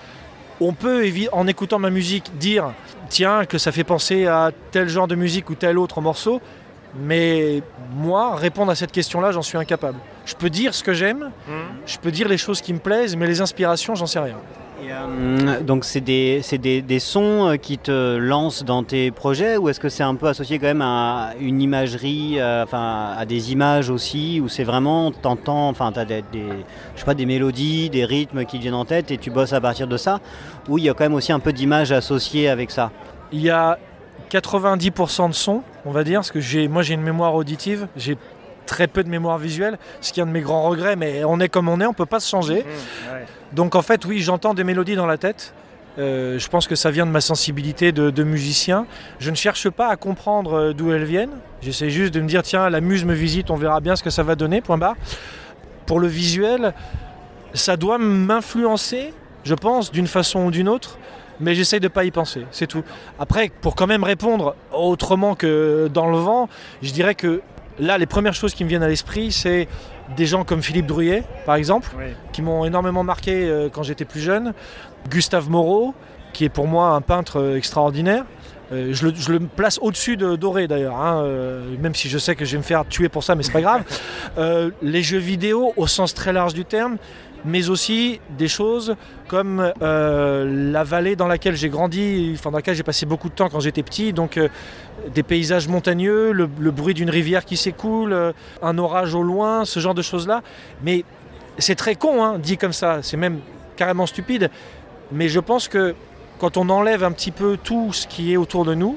on 0.60 0.72
peut, 0.72 1.04
en 1.32 1.46
écoutant 1.46 1.78
ma 1.78 1.90
musique, 1.90 2.36
dire 2.38 2.72
tiens, 3.08 3.44
que 3.44 3.58
ça 3.58 3.72
fait 3.72 3.84
penser 3.84 4.26
à 4.26 4.50
tel 4.70 4.88
genre 4.88 5.08
de 5.08 5.14
musique 5.14 5.50
ou 5.50 5.54
tel 5.54 5.78
autre 5.78 6.00
morceau. 6.00 6.40
Mais 6.96 7.62
moi, 7.96 8.36
répondre 8.36 8.70
à 8.70 8.74
cette 8.76 8.92
question-là, 8.92 9.32
j'en 9.32 9.42
suis 9.42 9.58
incapable. 9.58 9.98
Je 10.26 10.34
peux 10.34 10.48
dire 10.48 10.74
ce 10.74 10.84
que 10.84 10.94
j'aime, 10.94 11.32
je 11.86 11.98
peux 11.98 12.12
dire 12.12 12.28
les 12.28 12.38
choses 12.38 12.60
qui 12.60 12.72
me 12.72 12.78
plaisent, 12.78 13.16
mais 13.16 13.26
les 13.26 13.40
inspirations, 13.40 13.94
j'en 13.94 14.06
sais 14.06 14.20
rien. 14.20 14.36
Euh, 14.90 15.60
donc 15.60 15.84
c'est 15.84 16.00
des, 16.00 16.42
des, 16.60 16.82
des 16.82 16.98
sons 16.98 17.48
euh, 17.48 17.56
qui 17.56 17.78
te 17.78 18.16
lancent 18.16 18.64
dans 18.64 18.82
tes 18.82 19.10
projets 19.10 19.56
ou 19.56 19.68
est-ce 19.68 19.80
que 19.80 19.88
c'est 19.88 20.02
un 20.02 20.14
peu 20.14 20.26
associé 20.26 20.58
quand 20.58 20.66
même 20.66 20.82
à 20.82 21.32
une 21.40 21.60
imagerie, 21.60 22.36
euh, 22.38 22.64
à 22.72 23.24
des 23.26 23.52
images 23.52 23.90
aussi, 23.90 24.40
ou 24.40 24.48
c'est 24.48 24.64
vraiment 24.64 25.10
t'entends, 25.10 25.68
enfin 25.68 25.92
t'as 25.92 26.04
des, 26.04 26.22
des, 26.32 26.48
je 26.94 27.00
sais 27.00 27.06
pas, 27.06 27.14
des 27.14 27.26
mélodies, 27.26 27.90
des 27.90 28.04
rythmes 28.04 28.44
qui 28.44 28.58
viennent 28.58 28.74
en 28.74 28.84
tête 28.84 29.10
et 29.10 29.18
tu 29.18 29.30
bosses 29.30 29.52
à 29.52 29.60
partir 29.60 29.86
de 29.86 29.96
ça, 29.96 30.20
ou 30.68 30.78
il 30.78 30.84
y 30.84 30.88
a 30.88 30.94
quand 30.94 31.04
même 31.04 31.14
aussi 31.14 31.32
un 31.32 31.40
peu 31.40 31.52
d'images 31.52 31.92
associées 31.92 32.48
avec 32.48 32.70
ça? 32.70 32.90
Il 33.32 33.40
y 33.40 33.50
a 33.50 33.78
90% 34.30 35.28
de 35.28 35.34
son, 35.34 35.62
on 35.84 35.90
va 35.90 36.04
dire, 36.04 36.20
parce 36.20 36.32
que 36.32 36.40
j'ai, 36.40 36.68
moi 36.68 36.82
j'ai 36.82 36.94
une 36.94 37.02
mémoire 37.02 37.34
auditive, 37.34 37.86
j'ai 37.96 38.16
très 38.66 38.86
peu 38.86 39.02
de 39.04 39.08
mémoire 39.08 39.38
visuelle, 39.38 39.78
ce 40.00 40.12
qui 40.12 40.20
est 40.20 40.22
un 40.22 40.26
de 40.26 40.32
mes 40.32 40.40
grands 40.40 40.68
regrets, 40.68 40.96
mais 40.96 41.24
on 41.24 41.40
est 41.40 41.48
comme 41.48 41.68
on 41.68 41.80
est, 41.80 41.86
on 41.86 41.94
peut 41.94 42.06
pas 42.06 42.20
se 42.20 42.28
changer. 42.28 42.64
Donc 43.52 43.74
en 43.74 43.82
fait, 43.82 44.04
oui, 44.04 44.20
j'entends 44.20 44.54
des 44.54 44.64
mélodies 44.64 44.96
dans 44.96 45.06
la 45.06 45.18
tête. 45.18 45.54
Euh, 45.96 46.40
je 46.40 46.48
pense 46.48 46.66
que 46.66 46.74
ça 46.74 46.90
vient 46.90 47.06
de 47.06 47.12
ma 47.12 47.20
sensibilité 47.20 47.92
de, 47.92 48.10
de 48.10 48.24
musicien. 48.24 48.86
Je 49.20 49.30
ne 49.30 49.36
cherche 49.36 49.70
pas 49.70 49.88
à 49.88 49.96
comprendre 49.96 50.54
euh, 50.54 50.72
d'où 50.72 50.90
elles 50.92 51.04
viennent. 51.04 51.38
J'essaie 51.62 51.88
juste 51.88 52.12
de 52.12 52.20
me 52.20 52.26
dire, 52.26 52.42
tiens, 52.42 52.68
la 52.68 52.80
muse 52.80 53.04
me 53.04 53.14
visite, 53.14 53.50
on 53.50 53.56
verra 53.56 53.80
bien 53.80 53.94
ce 53.94 54.02
que 54.02 54.10
ça 54.10 54.24
va 54.24 54.34
donner, 54.34 54.60
point 54.60 54.76
barre. 54.76 54.96
Pour 55.86 56.00
le 56.00 56.08
visuel, 56.08 56.74
ça 57.52 57.76
doit 57.76 57.98
m'influencer, 57.98 59.14
je 59.44 59.54
pense, 59.54 59.92
d'une 59.92 60.08
façon 60.08 60.46
ou 60.46 60.50
d'une 60.50 60.68
autre, 60.68 60.98
mais 61.38 61.54
j'essaye 61.54 61.80
de 61.80 61.88
pas 61.88 62.04
y 62.04 62.10
penser, 62.10 62.46
c'est 62.50 62.66
tout. 62.66 62.82
Après, 63.18 63.50
pour 63.60 63.76
quand 63.76 63.86
même 63.86 64.02
répondre 64.04 64.56
autrement 64.72 65.34
que 65.34 65.88
dans 65.92 66.10
le 66.10 66.18
vent, 66.18 66.48
je 66.82 66.90
dirais 66.92 67.14
que 67.14 67.40
là, 67.78 67.98
les 67.98 68.06
premières 68.06 68.34
choses 68.34 68.54
qui 68.54 68.64
me 68.64 68.68
viennent 68.68 68.82
à 68.82 68.88
l'esprit, 68.88 69.32
c'est 69.32 69.68
des 70.16 70.26
gens 70.26 70.44
comme 70.44 70.62
Philippe 70.62 70.86
Drouillet, 70.86 71.24
par 71.46 71.54
exemple, 71.54 71.90
qui 72.32 72.42
m'ont 72.42 72.64
énormément 72.64 73.04
marqué 73.04 73.48
euh, 73.48 73.68
quand 73.72 73.82
j'étais 73.82 74.04
plus 74.04 74.20
jeune. 74.20 74.52
Gustave 75.08 75.50
Moreau, 75.50 75.94
qui 76.32 76.44
est 76.44 76.50
pour 76.50 76.66
moi 76.66 76.88
un 76.88 77.00
peintre 77.00 77.40
euh, 77.40 77.56
extraordinaire. 77.56 78.24
Euh, 78.72 78.90
je, 78.92 79.06
le, 79.08 79.14
je 79.14 79.32
le 79.32 79.40
place 79.40 79.78
au-dessus 79.82 80.16
de 80.16 80.36
Doré 80.36 80.66
d'ailleurs, 80.68 80.96
hein, 80.96 81.22
euh, 81.22 81.76
même 81.80 81.94
si 81.94 82.08
je 82.08 82.18
sais 82.18 82.34
que 82.34 82.44
je 82.44 82.52
vais 82.52 82.58
me 82.58 82.62
faire 82.62 82.86
tuer 82.88 83.08
pour 83.08 83.22
ça, 83.22 83.34
mais 83.34 83.42
c'est 83.42 83.52
pas 83.52 83.60
grave. 83.60 83.82
Euh, 84.36 84.70
les 84.82 85.02
jeux 85.02 85.18
vidéo 85.18 85.72
au 85.76 85.86
sens 85.86 86.12
très 86.12 86.32
large 86.32 86.54
du 86.54 86.64
terme, 86.64 86.96
mais 87.44 87.68
aussi 87.68 88.20
des 88.36 88.48
choses 88.48 88.96
comme 89.28 89.72
la 89.80 90.84
vallée 90.84 91.14
dans 91.14 91.28
laquelle 91.28 91.54
j'ai 91.54 91.68
grandi, 91.68 92.32
enfin 92.34 92.50
dans 92.50 92.58
laquelle 92.58 92.74
j'ai 92.74 92.82
passé 92.82 93.06
beaucoup 93.06 93.28
de 93.28 93.34
temps 93.34 93.48
quand 93.48 93.60
j'étais 93.60 93.82
petit, 93.82 94.12
donc 94.12 94.40
des 95.14 95.22
paysages 95.22 95.68
montagneux, 95.68 96.32
le, 96.32 96.48
le 96.58 96.70
bruit 96.70 96.94
d'une 96.94 97.10
rivière 97.10 97.44
qui 97.44 97.56
s'écoule, 97.56 98.16
un 98.62 98.78
orage 98.78 99.14
au 99.14 99.22
loin, 99.22 99.64
ce 99.64 99.78
genre 99.78 99.94
de 99.94 100.02
choses-là. 100.02 100.42
Mais 100.82 101.04
c'est 101.58 101.76
très 101.76 101.94
con, 101.94 102.24
hein, 102.24 102.38
dit 102.38 102.56
comme 102.56 102.72
ça, 102.72 103.00
c'est 103.02 103.16
même 103.16 103.38
carrément 103.76 104.06
stupide, 104.06 104.50
mais 105.12 105.28
je 105.28 105.38
pense 105.40 105.68
que 105.68 105.94
quand 106.38 106.56
on 106.56 106.68
enlève 106.68 107.04
un 107.04 107.12
petit 107.12 107.30
peu 107.30 107.56
tout 107.56 107.92
ce 107.92 108.06
qui 108.06 108.32
est 108.32 108.36
autour 108.36 108.64
de 108.64 108.74
nous, 108.74 108.96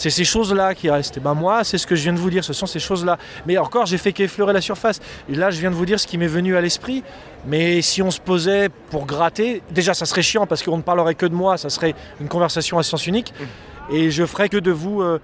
c'est 0.00 0.08
ces 0.08 0.24
choses-là 0.24 0.74
qui 0.74 0.88
restent. 0.88 1.18
Et 1.18 1.20
ben 1.20 1.34
moi, 1.34 1.62
c'est 1.62 1.76
ce 1.76 1.86
que 1.86 1.94
je 1.94 2.04
viens 2.04 2.14
de 2.14 2.18
vous 2.18 2.30
dire, 2.30 2.42
ce 2.42 2.54
sont 2.54 2.64
ces 2.64 2.80
choses-là. 2.80 3.18
Mais 3.46 3.58
encore, 3.58 3.84
j'ai 3.84 3.98
fait 3.98 4.12
qu'effleurer 4.12 4.54
la 4.54 4.62
surface. 4.62 4.98
Et 5.28 5.34
là, 5.34 5.50
je 5.50 5.60
viens 5.60 5.70
de 5.70 5.74
vous 5.74 5.84
dire 5.84 6.00
ce 6.00 6.06
qui 6.06 6.16
m'est 6.16 6.26
venu 6.26 6.56
à 6.56 6.62
l'esprit. 6.62 7.04
Mais 7.46 7.82
si 7.82 8.00
on 8.00 8.10
se 8.10 8.18
posait 8.18 8.70
pour 8.90 9.04
gratter, 9.04 9.62
déjà, 9.70 9.92
ça 9.92 10.06
serait 10.06 10.22
chiant 10.22 10.46
parce 10.46 10.62
qu'on 10.62 10.78
ne 10.78 10.82
parlerait 10.82 11.14
que 11.14 11.26
de 11.26 11.34
moi, 11.34 11.58
ça 11.58 11.68
serait 11.68 11.94
une 12.18 12.28
conversation 12.28 12.78
à 12.78 12.82
sens 12.82 13.06
unique. 13.06 13.34
Et 13.92 14.10
je 14.10 14.24
ferais 14.24 14.48
que 14.48 14.56
de 14.56 14.70
vous 14.70 15.02
euh, 15.02 15.20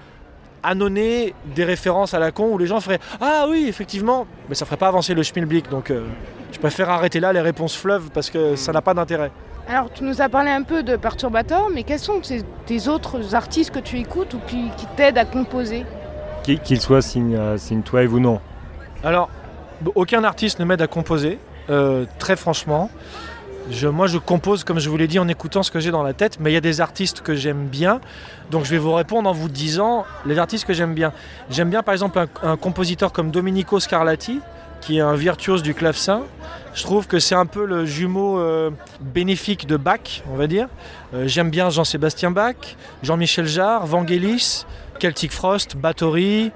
annoncer 0.63 1.35
des 1.55 1.65
références 1.65 2.13
à 2.13 2.19
la 2.19 2.31
con 2.31 2.51
où 2.53 2.59
les 2.59 2.67
gens 2.67 2.81
feraient 2.81 3.01
Ah 3.19 3.47
oui, 3.49 3.67
effectivement, 3.69 4.27
mais 4.51 4.55
ça 4.55 4.67
ferait 4.67 4.77
pas 4.77 4.89
avancer 4.89 5.15
le 5.15 5.23
schmilblick. 5.23 5.71
Donc 5.71 5.91
euh, 5.91 6.05
je 6.53 6.59
préfère 6.59 6.91
arrêter 6.91 7.19
là 7.21 7.33
les 7.33 7.41
réponses 7.41 7.77
fleuves 7.77 8.11
parce 8.13 8.29
que 8.29 8.57
ça 8.57 8.73
n'a 8.73 8.83
pas 8.83 8.93
d'intérêt. 8.93 9.31
Alors, 9.69 9.91
tu 9.93 10.05
nous 10.05 10.23
as 10.23 10.29
parlé 10.29 10.51
un 10.51 10.63
peu 10.63 10.85
de 10.85 10.95
Perturbator, 10.95 11.71
mais 11.75 11.83
quels 11.83 11.99
sont 11.99 12.21
tes, 12.21 12.43
tes 12.67 12.87
autres 12.87 13.35
artistes 13.35 13.73
que 13.73 13.81
tu 13.81 13.99
écoutes 13.99 14.33
ou 14.35 14.39
qui, 14.47 14.71
qui 14.77 14.87
t'aident 14.97 15.19
à 15.19 15.25
composer 15.25 15.85
Qu'il 16.45 16.61
qu'il 16.61 16.81
soit 16.81 17.03
signe, 17.03 17.37
Synthwave 17.57 18.13
ou 18.15 18.21
non. 18.21 18.41
Alors, 19.03 19.29
aucun 19.97 20.23
artiste 20.23 20.61
ne 20.61 20.65
m'aide 20.65 20.83
à 20.83 20.87
composer, 20.87 21.41
euh, 21.69 22.05
très 22.21 22.37
franchement. 22.37 22.91
Je, 23.69 23.89
moi, 23.89 24.07
je 24.07 24.19
compose, 24.19 24.63
comme 24.63 24.79
je 24.79 24.89
vous 24.89 24.97
l'ai 24.97 25.09
dit, 25.09 25.19
en 25.19 25.27
écoutant 25.27 25.65
ce 25.65 25.73
que 25.73 25.81
j'ai 25.81 25.91
dans 25.91 26.05
la 26.05 26.13
tête, 26.13 26.39
mais 26.39 26.53
il 26.53 26.55
y 26.55 26.59
a 26.59 26.61
des 26.61 26.81
artistes 26.81 27.21
que 27.21 27.35
j'aime 27.35 27.67
bien. 27.67 28.01
Donc, 28.53 28.65
je 28.65 28.71
vais 28.71 28.79
vous 28.79 28.95
répondre 28.95 29.29
en 29.29 29.33
vous 29.33 29.49
disant 29.49 30.05
les 30.27 30.39
artistes 30.39 30.65
que 30.65 30.75
j'aime 30.75 30.95
bien. 30.95 31.13
J'aime 31.51 31.71
bien, 31.71 31.83
par 31.83 31.93
exemple, 31.93 32.21
un, 32.21 32.29
un 32.49 32.57
compositeur 32.57 33.13
comme 33.13 33.33
Domenico 33.33 33.81
Scarlatti, 33.81 34.41
qui 34.81 34.99
est 34.99 35.01
un 35.01 35.15
virtuose 35.15 35.65
du 35.65 35.75
clavecin. 35.75 36.23
Je 36.77 36.83
trouve 36.83 37.07
que 37.07 37.19
c'est 37.19 37.35
un 37.35 37.47
peu 37.47 37.65
le 37.65 37.87
jumeau 37.87 38.39
euh, 38.39 38.71
bénéfique 39.01 39.67
de 39.67 39.79
Bach, 39.79 40.23
on 40.31 40.37
va 40.37 40.47
dire. 40.47 40.69
Euh, 41.15 41.27
j'aime 41.27 41.49
bien 41.49 41.71
Jean-Sébastien 41.71 42.31
Bach, 42.31 42.77
Jean-Michel 43.03 43.47
Jarre, 43.47 43.87
Vangelis, 43.87 44.67
Celtic 45.01 45.33
Frost, 45.33 45.75
Bathory, 45.75 46.53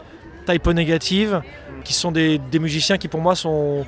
Typo 0.47 0.75
Negative, 0.75 1.41
qui 1.85 1.95
sont 1.95 2.13
des, 2.13 2.39
musiciens 2.53 2.99
qui 2.99 3.09
pour 3.09 3.23
moi 3.23 3.35
sont 3.35 3.87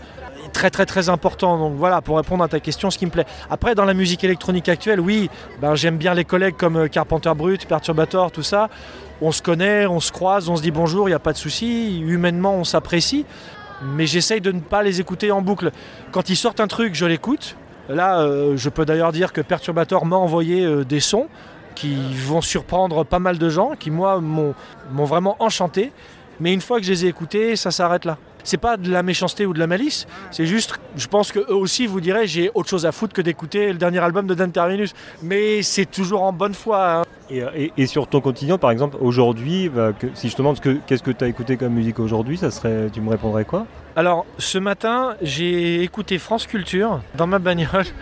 très 0.55 0.71
très 0.71 0.87
très 0.87 1.11
importants. 1.11 1.59
Donc 1.59 1.75
voilà, 1.77 2.01
pour 2.01 2.16
répondre 2.16 2.42
à 2.42 2.49
ta 2.49 2.61
question, 2.61 2.90
ce 2.90 2.97
qui 2.97 3.05
me 3.05 3.11
plaît. 3.11 3.27
Après, 3.51 3.75
dans 3.75 3.85
la 3.85 3.92
musique 3.92 4.25
électronique 4.25 4.71
actuelle, 4.71 5.01
oui, 5.01 5.29
ben, 5.61 5.75
j'aime 5.75 5.99
bien 5.99 6.14
les 6.14 6.25
collègues 6.25 6.57
comme 6.57 6.77
euh, 6.77 6.88
Carpenter 6.88 7.33
Brut, 7.37 7.68
Perturbator, 7.68 8.33
tout 8.33 8.42
ça. 8.42 8.71
On 9.21 9.33
se 9.33 9.42
connaît, 9.42 9.87
on 9.87 10.01
se 10.01 10.11
croise, 10.11 10.49
on 10.49 10.57
se 10.57 10.62
dit 10.62 10.71
bonjour, 10.71 11.09
il 11.09 11.12
n'y 11.12 11.16
a 11.16 11.18
pas 11.21 11.35
de 11.35 11.38
souci. 11.38 12.01
Humainement, 12.01 12.55
on 12.55 12.64
s'apprécie. 12.64 13.27
Mais 13.85 14.07
j'essaye 14.07 14.40
de 14.40 14.53
ne 14.53 14.61
pas 14.61 14.83
les 14.83 15.01
écouter 15.01 15.31
en 15.33 15.42
boucle. 15.42 15.71
Quand 16.12 16.29
ils 16.29 16.37
sortent 16.37 16.61
un 16.61 16.68
truc, 16.68 16.95
je 16.95 17.05
l'écoute. 17.05 17.57
Là, 17.88 18.21
euh, 18.21 18.57
je 18.57 18.68
peux 18.68 18.85
d'ailleurs 18.85 19.12
dire 19.12 19.33
que 19.33 19.40
Perturbator 19.40 20.07
m'a 20.07 20.16
envoyé 20.16 20.64
euh, 20.64 20.85
des 20.85 21.01
sons 21.01 21.27
qui 21.75 21.97
vont 22.14 22.40
surprendre 22.40 23.05
pas 23.05 23.18
mal 23.18 23.38
de 23.38 23.49
gens, 23.49 23.73
qui 23.79 23.90
moi 23.90 24.21
m'ont 24.21 24.55
m'ont 24.92 25.05
vraiment 25.05 25.37
enchanté. 25.40 25.90
Mais 26.38 26.53
une 26.53 26.61
fois 26.61 26.79
que 26.79 26.87
je 26.87 26.92
les 26.92 27.07
ai 27.07 27.09
écoutés, 27.09 27.57
ça 27.57 27.71
s'arrête 27.71 28.05
là. 28.05 28.18
C'est 28.44 28.57
pas 28.59 28.76
de 28.76 28.90
la 28.90 29.02
méchanceté 29.02 29.46
ou 29.46 29.52
de 29.52 29.59
la 29.59 29.66
malice, 29.66 30.07
c'est 30.31 30.46
juste, 30.46 30.78
je 30.96 31.07
pense 31.07 31.33
que 31.33 31.38
eux 31.40 31.55
aussi 31.55 31.87
vous 31.87 32.00
diraient, 32.00 32.26
j'ai 32.26 32.50
autre 32.55 32.68
chose 32.68 32.87
à 32.87 32.92
foutre 32.92 33.12
que 33.14 33.22
d'écouter 33.22 33.68
le 33.72 33.78
dernier 33.78 33.98
album 34.00 34.26
de 34.26 34.35
Dan 34.35 34.50
Terminus. 34.52 34.94
Mais 35.22 35.62
c'est 35.62 35.87
toujours 35.87 36.22
en 36.22 36.33
bonne 36.33 36.55
foi. 36.55 37.00
hein. 37.00 37.02
Et, 37.78 37.87
sur 37.87 38.07
ton 38.09 38.20
quotidien, 38.20 38.59
par 38.59 38.70
exemple, 38.70 38.96
aujourd'hui, 39.00 39.68
bah, 39.70 39.92
que- 39.98 40.09
si 40.14 40.28
je 40.28 40.35
te 40.35 40.38
demande 40.38 40.57
ce 40.57 40.61
que- 40.61 40.78
qu'est-ce 40.87 41.02
que 41.02 41.11
tu 41.11 41.24
as 41.24 41.28
écouté 41.28 41.57
comme 41.57 41.72
musique 41.72 41.98
aujourd'hui, 41.98 42.37
ça 42.37 42.50
serait, 42.50 42.88
tu 42.92 43.00
me 43.00 43.09
répondrais 43.11 43.44
quoi? 43.44 43.66
Alors, 43.94 44.24
ce 44.38 44.57
matin, 44.57 45.16
j'ai 45.20 45.83
écouté 45.83 46.18
France 46.18 46.46
Culture 46.46 47.00
dans 47.16 47.26
ma 47.26 47.38
bagnole. 47.38 47.85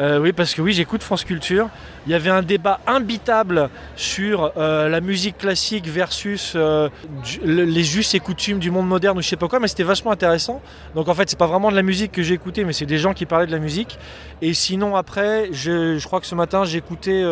Euh, 0.00 0.18
oui, 0.18 0.32
parce 0.32 0.54
que 0.54 0.60
oui, 0.60 0.72
j'écoute 0.72 1.02
France 1.04 1.22
Culture. 1.22 1.68
Il 2.06 2.10
y 2.10 2.14
avait 2.16 2.28
un 2.30 2.42
débat 2.42 2.80
imbitable 2.86 3.70
sur 3.94 4.52
euh, 4.56 4.88
la 4.88 5.00
musique 5.00 5.38
classique 5.38 5.86
versus 5.86 6.54
euh, 6.56 6.88
du- 7.22 7.40
les 7.44 7.96
us 7.96 8.12
et 8.14 8.18
coutumes 8.20 8.58
du 8.58 8.72
monde 8.72 8.88
moderne 8.88 9.16
ou 9.16 9.22
je 9.22 9.28
sais 9.28 9.36
pas 9.36 9.46
quoi, 9.46 9.60
mais 9.60 9.68
c'était 9.68 9.84
vachement 9.84 10.10
intéressant. 10.10 10.60
Donc 10.96 11.08
en 11.08 11.14
fait, 11.14 11.30
c'est 11.30 11.38
pas 11.38 11.46
vraiment 11.46 11.70
de 11.70 11.76
la 11.76 11.82
musique 11.82 12.10
que 12.10 12.22
j'ai 12.24 12.34
écoutée, 12.34 12.64
mais 12.64 12.72
c'est 12.72 12.86
des 12.86 12.98
gens 12.98 13.14
qui 13.14 13.24
parlaient 13.24 13.46
de 13.46 13.52
la 13.52 13.60
musique. 13.60 13.98
Et 14.42 14.52
sinon, 14.52 14.96
après, 14.96 15.48
je, 15.52 15.96
je 15.96 16.06
crois 16.06 16.20
que 16.20 16.26
ce 16.26 16.34
matin, 16.34 16.64
j'ai 16.64 16.78
écouté 16.78 17.24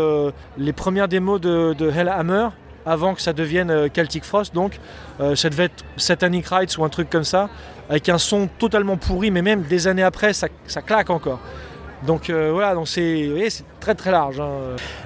les 0.57 0.73
premières 0.73 1.09
démos 1.09 1.41
de, 1.41 1.75
de 1.75 1.91
Hellhammer 1.91 2.49
avant 2.87 3.15
que 3.15 3.21
ça 3.21 3.33
devienne 3.33 3.71
euh, 3.71 3.89
Celtic 3.93 4.25
Frost. 4.25 4.55
Donc, 4.55 4.79
euh, 5.21 5.35
ça 5.37 5.49
devait 5.51 5.65
être 5.65 5.85
Satanic 5.97 6.47
Rites 6.49 6.77
ou 6.79 6.85
un 6.85 6.89
truc 6.89 7.09
comme 7.11 7.25
ça 7.25 7.49
avec 7.89 8.09
un 8.09 8.19
son 8.19 8.49
totalement 8.59 8.97
pourri, 8.97 9.31
mais 9.31 9.43
même 9.43 9.63
des 9.63 9.87
années 9.87 10.03
après, 10.03 10.33
ça, 10.33 10.49
ça 10.67 10.81
claque 10.83 11.11
encore. 11.11 11.41
Donc 12.07 12.31
euh, 12.31 12.51
voilà, 12.53 12.75
donc 12.75 12.89
c'est 12.89 13.31
très 13.79 13.95
très 13.95 14.11
large. 14.11 14.41
hein. 14.41 14.49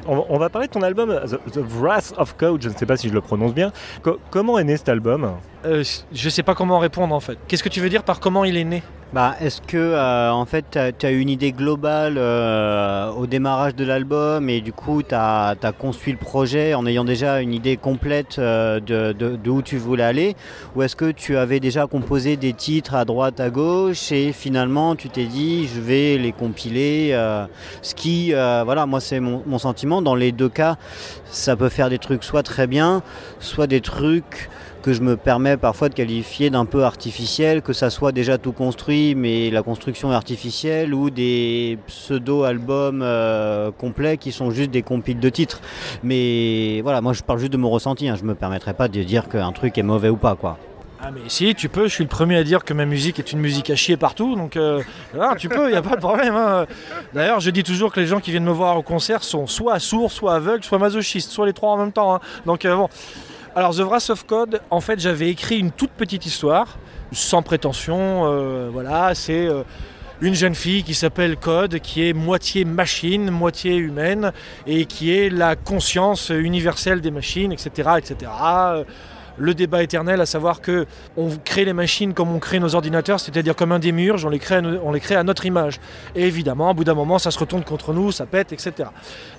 On, 0.08 0.24
on 0.30 0.38
va 0.38 0.48
parler 0.48 0.66
de 0.66 0.72
ton 0.72 0.80
album 0.80 1.14
The, 1.26 1.52
The 1.52 1.60
Wrath 1.78 2.14
of 2.16 2.34
Code, 2.38 2.62
je 2.62 2.70
ne 2.70 2.74
sais 2.74 2.86
pas 2.86 2.96
si 2.96 3.08
je 3.10 3.12
le 3.12 3.20
prononce 3.20 3.52
bien. 3.52 3.70
Co- 4.02 4.18
comment 4.30 4.58
est 4.58 4.64
né 4.64 4.78
cet 4.78 4.88
album? 4.88 5.32
Euh, 5.66 5.84
je 6.12 6.28
sais 6.30 6.42
pas 6.42 6.54
comment 6.54 6.78
répondre 6.78 7.14
en 7.14 7.20
fait. 7.20 7.36
Qu'est-ce 7.48 7.62
que 7.62 7.68
tu 7.68 7.80
veux 7.80 7.90
dire 7.90 8.02
par 8.02 8.18
comment 8.18 8.44
il 8.46 8.56
est 8.56 8.64
né? 8.64 8.82
Bah, 9.16 9.34
est-ce 9.40 9.62
que 9.62 9.78
euh, 9.78 10.30
en 10.30 10.44
fait 10.44 10.78
tu 10.98 11.06
as, 11.06 11.10
une 11.10 11.30
idée 11.30 11.52
globale 11.52 12.16
euh, 12.18 13.10
au 13.12 13.26
démarrage 13.26 13.74
de 13.74 13.82
l'album 13.82 14.50
et 14.50 14.60
du 14.60 14.74
coup 14.74 15.02
tu 15.02 15.14
as, 15.14 15.56
construit 15.78 16.12
le 16.12 16.18
projet 16.18 16.74
en 16.74 16.86
ayant 16.86 17.02
déjà 17.02 17.40
une 17.40 17.54
idée 17.54 17.78
complète 17.78 18.38
euh, 18.38 18.78
de, 18.78 19.14
de- 19.14 19.60
tu 19.62 19.78
voulais 19.78 20.02
aller? 20.02 20.36
Ou 20.74 20.82
est-ce 20.82 20.96
que 20.96 21.10
tu 21.10 21.38
avais 21.38 21.60
déjà 21.60 21.86
composé 21.86 22.36
des 22.36 22.52
titres 22.52 22.94
à 22.94 23.06
droite, 23.06 23.40
à 23.40 23.48
gauche 23.48 24.12
et 24.12 24.32
finalement 24.32 24.94
tu 24.96 25.08
t'es 25.08 25.24
dit 25.24 25.66
je 25.66 25.80
vais 25.80 26.18
les 26.18 26.32
compiler 26.32 27.12
euh, 27.12 27.46
Ce 27.80 27.94
qui, 27.94 28.34
euh, 28.34 28.64
voilà, 28.66 28.84
moi 28.84 29.00
c'est 29.00 29.20
mon, 29.20 29.42
mon 29.46 29.58
sentiment. 29.58 30.02
Dans 30.02 30.14
les 30.14 30.30
deux 30.30 30.50
cas, 30.50 30.76
ça 31.24 31.56
peut 31.56 31.70
faire 31.70 31.88
des 31.88 31.98
trucs 31.98 32.22
soit 32.22 32.42
très 32.42 32.66
bien, 32.66 33.00
soit 33.40 33.66
des 33.66 33.80
trucs 33.80 34.50
que 34.86 34.92
je 34.92 35.02
me 35.02 35.16
permets 35.16 35.56
parfois 35.56 35.88
de 35.88 35.94
qualifier 35.94 36.48
d'un 36.48 36.64
peu 36.64 36.84
artificiel, 36.84 37.60
que 37.60 37.72
ça 37.72 37.90
soit 37.90 38.12
déjà 38.12 38.38
tout 38.38 38.52
construit, 38.52 39.16
mais 39.16 39.50
la 39.50 39.64
construction 39.64 40.12
est 40.12 40.14
artificielle, 40.14 40.94
ou 40.94 41.10
des 41.10 41.76
pseudo-albums 41.88 43.00
euh, 43.02 43.72
complets 43.72 44.16
qui 44.16 44.30
sont 44.30 44.52
juste 44.52 44.70
des 44.70 44.82
compiles 44.82 45.18
de 45.18 45.28
titres. 45.28 45.60
Mais 46.04 46.82
voilà, 46.82 47.00
moi 47.00 47.14
je 47.14 47.22
parle 47.24 47.40
juste 47.40 47.52
de 47.52 47.56
mon 47.56 47.68
ressenti, 47.68 48.08
hein. 48.08 48.14
je 48.16 48.22
me 48.22 48.36
permettrai 48.36 48.74
pas 48.74 48.86
de 48.86 49.02
dire 49.02 49.28
qu'un 49.28 49.50
truc 49.50 49.76
est 49.76 49.82
mauvais 49.82 50.08
ou 50.08 50.16
pas, 50.16 50.36
quoi. 50.36 50.56
Ah 51.02 51.10
mais 51.12 51.22
si, 51.26 51.52
tu 51.56 51.68
peux, 51.68 51.88
je 51.88 51.92
suis 51.92 52.04
le 52.04 52.08
premier 52.08 52.36
à 52.36 52.44
dire 52.44 52.62
que 52.64 52.72
ma 52.72 52.84
musique 52.84 53.18
est 53.18 53.32
une 53.32 53.40
musique 53.40 53.70
à 53.70 53.74
chier 53.74 53.96
partout, 53.96 54.36
donc 54.36 54.56
euh, 54.56 54.82
tu 55.36 55.48
peux, 55.48 55.66
il 55.68 55.72
n'y 55.72 55.76
a 55.76 55.82
pas 55.82 55.96
de 55.96 56.00
problème. 56.00 56.36
hein. 56.36 56.64
D'ailleurs, 57.12 57.40
je 57.40 57.50
dis 57.50 57.64
toujours 57.64 57.92
que 57.92 57.98
les 57.98 58.06
gens 58.06 58.20
qui 58.20 58.30
viennent 58.30 58.44
me 58.44 58.52
voir 58.52 58.76
au 58.76 58.82
concert 58.82 59.24
sont 59.24 59.48
soit 59.48 59.80
sourds, 59.80 60.12
soit 60.12 60.34
aveugles, 60.36 60.62
soit 60.62 60.78
masochistes, 60.78 61.32
soit 61.32 61.46
les 61.46 61.52
trois 61.52 61.72
en 61.72 61.76
même 61.76 61.92
temps. 61.92 62.14
hein. 62.14 62.20
Donc 62.46 62.64
euh, 62.64 62.76
bon. 62.76 62.88
Alors 63.56 63.74
The 63.74 63.80
Wrath 63.80 64.10
of 64.10 64.26
Code, 64.26 64.60
en 64.70 64.82
fait, 64.82 65.00
j'avais 65.00 65.30
écrit 65.30 65.58
une 65.58 65.70
toute 65.70 65.92
petite 65.92 66.26
histoire, 66.26 66.76
sans 67.10 67.40
prétention, 67.42 68.24
euh, 68.26 68.68
voilà, 68.70 69.14
c'est... 69.14 69.46
euh, 69.46 69.62
une 70.20 70.34
jeune 70.34 70.54
fille 70.54 70.82
qui 70.82 70.94
s'appelle 70.94 71.36
Code, 71.36 71.78
qui 71.80 72.06
est 72.06 72.12
moitié 72.14 72.64
machine, 72.66 73.30
moitié 73.30 73.76
humaine, 73.76 74.32
et 74.66 74.84
qui 74.86 75.10
est 75.14 75.30
la 75.30 75.56
conscience 75.56 76.30
universelle 76.30 77.00
des 77.00 77.10
machines, 77.10 77.52
etc. 77.52 77.90
etc. 77.98 78.30
Euh, 78.42 78.84
Le 79.38 79.52
débat 79.52 79.82
éternel, 79.82 80.22
à 80.22 80.26
savoir 80.26 80.62
que 80.62 80.86
on 81.18 81.28
crée 81.44 81.66
les 81.66 81.74
machines 81.74 82.14
comme 82.14 82.30
on 82.34 82.38
crée 82.38 82.58
nos 82.60 82.74
ordinateurs, 82.74 83.20
c'est-à-dire 83.20 83.54
comme 83.54 83.72
un 83.72 83.78
démiurge, 83.78 84.24
on 84.24 84.28
on 84.28 84.92
les 84.92 85.00
crée 85.00 85.16
à 85.16 85.22
notre 85.22 85.44
image. 85.44 85.80
Et 86.14 86.26
évidemment, 86.26 86.70
au 86.70 86.74
bout 86.74 86.84
d'un 86.84 86.94
moment, 86.94 87.18
ça 87.18 87.30
se 87.30 87.38
retourne 87.38 87.62
contre 87.62 87.92
nous, 87.92 88.12
ça 88.12 88.24
pète, 88.24 88.52
etc. 88.52 88.88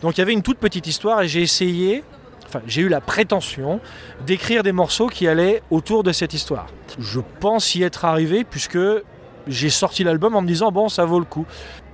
Donc 0.02 0.18
il 0.18 0.22
y 0.22 0.24
avait 0.24 0.34
une 0.34 0.44
toute 0.44 0.60
petite 0.60 0.86
histoire 0.86 1.22
et 1.24 1.28
j'ai 1.28 1.42
essayé, 1.42 2.04
enfin 2.48 2.62
j'ai 2.68 2.82
eu 2.82 2.90
la 2.90 3.02
prétention 3.02 3.80
d'écrire 4.26 4.64
des 4.64 4.72
morceaux 4.72 5.08
qui 5.08 5.28
allaient 5.28 5.62
autour 5.70 6.04
de 6.04 6.12
cette 6.12 6.34
histoire. 6.34 6.68
Je 7.00 7.20
pense 7.40 7.76
y 7.76 7.84
être 7.84 8.06
arrivé 8.06 8.44
puisque 8.44 8.80
j'ai 9.48 9.70
sorti 9.70 10.04
l'album 10.04 10.36
en 10.36 10.42
me 10.42 10.48
disant 10.48 10.72
bon 10.72 10.90
ça 10.90 11.06
vaut 11.06 11.20
le 11.20 11.26
coup. 11.26 11.46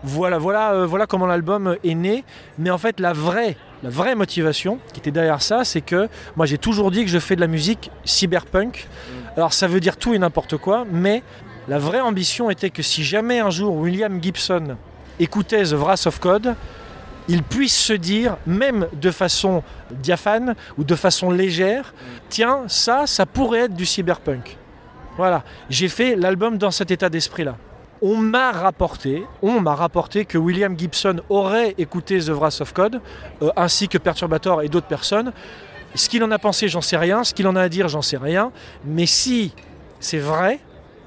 Voilà, 0.04 0.38
voilà, 0.38 0.74
euh, 0.74 0.86
voilà 0.86 1.08
comment 1.08 1.26
l'album 1.26 1.78
est 1.84 1.96
né. 1.96 2.24
Mais 2.58 2.70
en 2.70 2.78
fait 2.78 3.00
la 3.00 3.14
vraie, 3.14 3.56
la 3.84 3.90
vraie 3.90 4.16
motivation 4.16 4.80
qui 4.94 5.00
était 5.00 5.12
derrière 5.12 5.42
ça, 5.42 5.64
c'est 5.64 5.82
que 5.82 6.10
moi 6.36 6.46
j'ai 6.46 6.58
toujours 6.58 6.92
dit 6.92 7.04
que 7.04 7.10
je 7.10 7.20
fais 7.20 7.36
de 7.36 7.42
la 7.42 7.48
musique 7.48 7.90
cyberpunk. 8.04 8.88
Alors 9.38 9.54
ça 9.54 9.68
veut 9.68 9.80
dire 9.80 9.98
tout 9.98 10.14
et 10.14 10.20
n'importe 10.20 10.58
quoi, 10.58 10.86
mais 10.92 11.24
la 11.68 11.80
vraie 11.80 12.02
ambition 12.02 12.50
était 12.50 12.70
que 12.70 12.84
si 12.84 13.04
jamais 13.04 13.40
un 13.40 13.50
jour 13.50 13.76
William 13.76 14.22
Gibson 14.22 14.76
écoutait 15.20 15.64
The 15.64 15.74
Wrath 15.74 16.08
of 16.08 16.20
Code, 16.20 16.56
il 17.28 17.44
puisse 17.44 17.78
se 17.78 17.94
dire, 17.94 18.38
même 18.46 18.88
de 18.94 19.12
façon 19.12 19.64
diaphane 19.92 20.56
ou 20.78 20.84
de 20.84 20.96
façon 20.96 21.32
légère, 21.32 21.94
tiens, 22.30 22.64
ça, 22.68 23.08
ça 23.08 23.26
pourrait 23.26 23.62
être 23.62 23.74
du 23.74 23.86
cyberpunk. 23.86 24.58
Voilà, 25.18 25.44
j'ai 25.70 25.90
fait 25.90 26.16
l'album 26.16 26.58
dans 26.58 26.72
cet 26.72 26.92
état 26.92 27.10
d'esprit-là. 27.10 27.58
On 28.02 28.18
m'a 28.18 28.52
rapporté, 28.52 29.24
on 29.42 29.62
m'a 29.62 29.76
rapporté 29.76 30.26
que 30.26 30.38
William 30.38 30.78
Gibson 30.78 31.22
aurait 31.30 31.76
écouté 31.78 32.20
The 32.20 32.30
Wrath 32.30 32.60
of 32.62 32.74
Code, 32.74 33.00
euh, 33.42 33.50
ainsi 33.56 33.88
que 33.88 33.98
Perturbator 33.98 34.62
et 34.62 34.68
d'autres 34.68 34.88
personnes. 34.88 35.32
Ce 35.96 36.10
qu'il 36.10 36.24
en 36.24 36.32
a 36.32 36.40
pensé, 36.40 36.68
j'en 36.68 36.82
sais 36.82 36.98
rien. 36.98 37.24
Ce 37.24 37.34
qu'il 37.34 37.48
en 37.48 37.56
a 37.56 37.62
à 37.62 37.70
dire, 37.70 37.88
j'en 37.88 38.02
sais 38.02 38.18
rien. 38.18 38.52
Mais 38.84 39.06
si 39.06 39.54
c'est 40.00 40.18
vrai, 40.18 40.60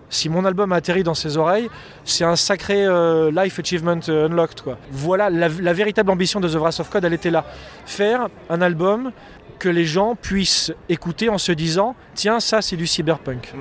si 0.09 0.29
mon 0.29 0.45
album 0.45 0.73
a 0.73 0.77
atterri 0.77 1.03
dans 1.03 1.15
ses 1.15 1.37
oreilles, 1.37 1.69
c'est 2.05 2.25
un 2.25 2.37
sacré 2.37 2.87
euh, 2.87 3.31
Life 3.31 3.59
Achievement 3.59 4.01
euh, 4.09 4.27
Unlocked. 4.27 4.61
Quoi. 4.61 4.79
Voilà, 4.91 5.31
la, 5.31 5.49
la 5.49 5.73
véritable 5.73 6.11
ambition 6.11 6.41
de 6.41 6.49
The 6.49 6.55
Wrath 6.55 6.81
of 6.81 6.91
Code, 6.91 7.05
elle 7.05 7.15
était 7.15 7.31
là. 7.31 7.45
Faire 7.87 8.29
un 8.49 8.61
album 8.61 9.13
que 9.59 9.69
les 9.69 9.85
gens 9.85 10.15
puissent 10.15 10.73
écouter 10.89 11.29
en 11.29 11.39
se 11.39 11.53
disant 11.53 11.97
Tiens, 12.15 12.41
ça, 12.41 12.63
c'est 12.63 12.77
du 12.77 12.87
cyberpunk. 12.87 13.53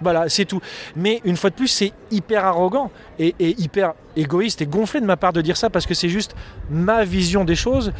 Voilà, 0.00 0.28
c'est 0.28 0.44
tout. 0.44 0.60
Mais 0.94 1.20
une 1.24 1.36
fois 1.36 1.50
de 1.50 1.56
plus, 1.56 1.68
c'est 1.68 1.92
hyper 2.10 2.44
arrogant 2.44 2.90
et, 3.18 3.34
et 3.40 3.60
hyper 3.60 3.94
égoïste 4.16 4.62
et 4.62 4.66
gonflé 4.66 5.00
de 5.00 5.06
ma 5.06 5.16
part 5.16 5.32
de 5.32 5.40
dire 5.40 5.56
ça 5.56 5.70
parce 5.70 5.86
que 5.86 5.94
c'est 5.94 6.08
juste 6.08 6.36
ma 6.70 7.04
vision 7.04 7.44
des 7.44 7.56
choses, 7.56 7.92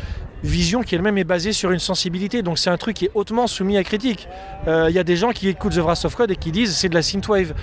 vision 0.43 0.83
qui 0.83 0.95
elle-même 0.95 1.19
est 1.19 1.25
basée 1.25 1.53
sur 1.53 1.71
une 1.71 1.79
sensibilité. 1.79 2.43
Donc 2.43 2.59
c'est 2.59 2.71
un 2.71 2.77
truc 2.77 2.97
qui 2.97 3.07
est 3.07 3.11
hautement 3.15 3.47
soumis 3.47 3.77
à 3.77 3.85
critique. 3.85 4.29
Euh, 4.67 4.87
Il 4.89 4.95
y 4.95 4.99
a 4.99 5.05
des 5.05 5.17
gens 5.17 5.31
qui 5.31 5.49
écoutent 5.49 5.75
The 5.75 5.79
Wrath 5.79 6.05
of 6.05 6.15
Code 6.15 6.31
et 6.31 6.37
qui 6.37 6.53
disent 6.53 6.75
c'est 6.77 6.89
de 6.89 6.95
la 6.95 7.03
synthwave. 7.03 7.55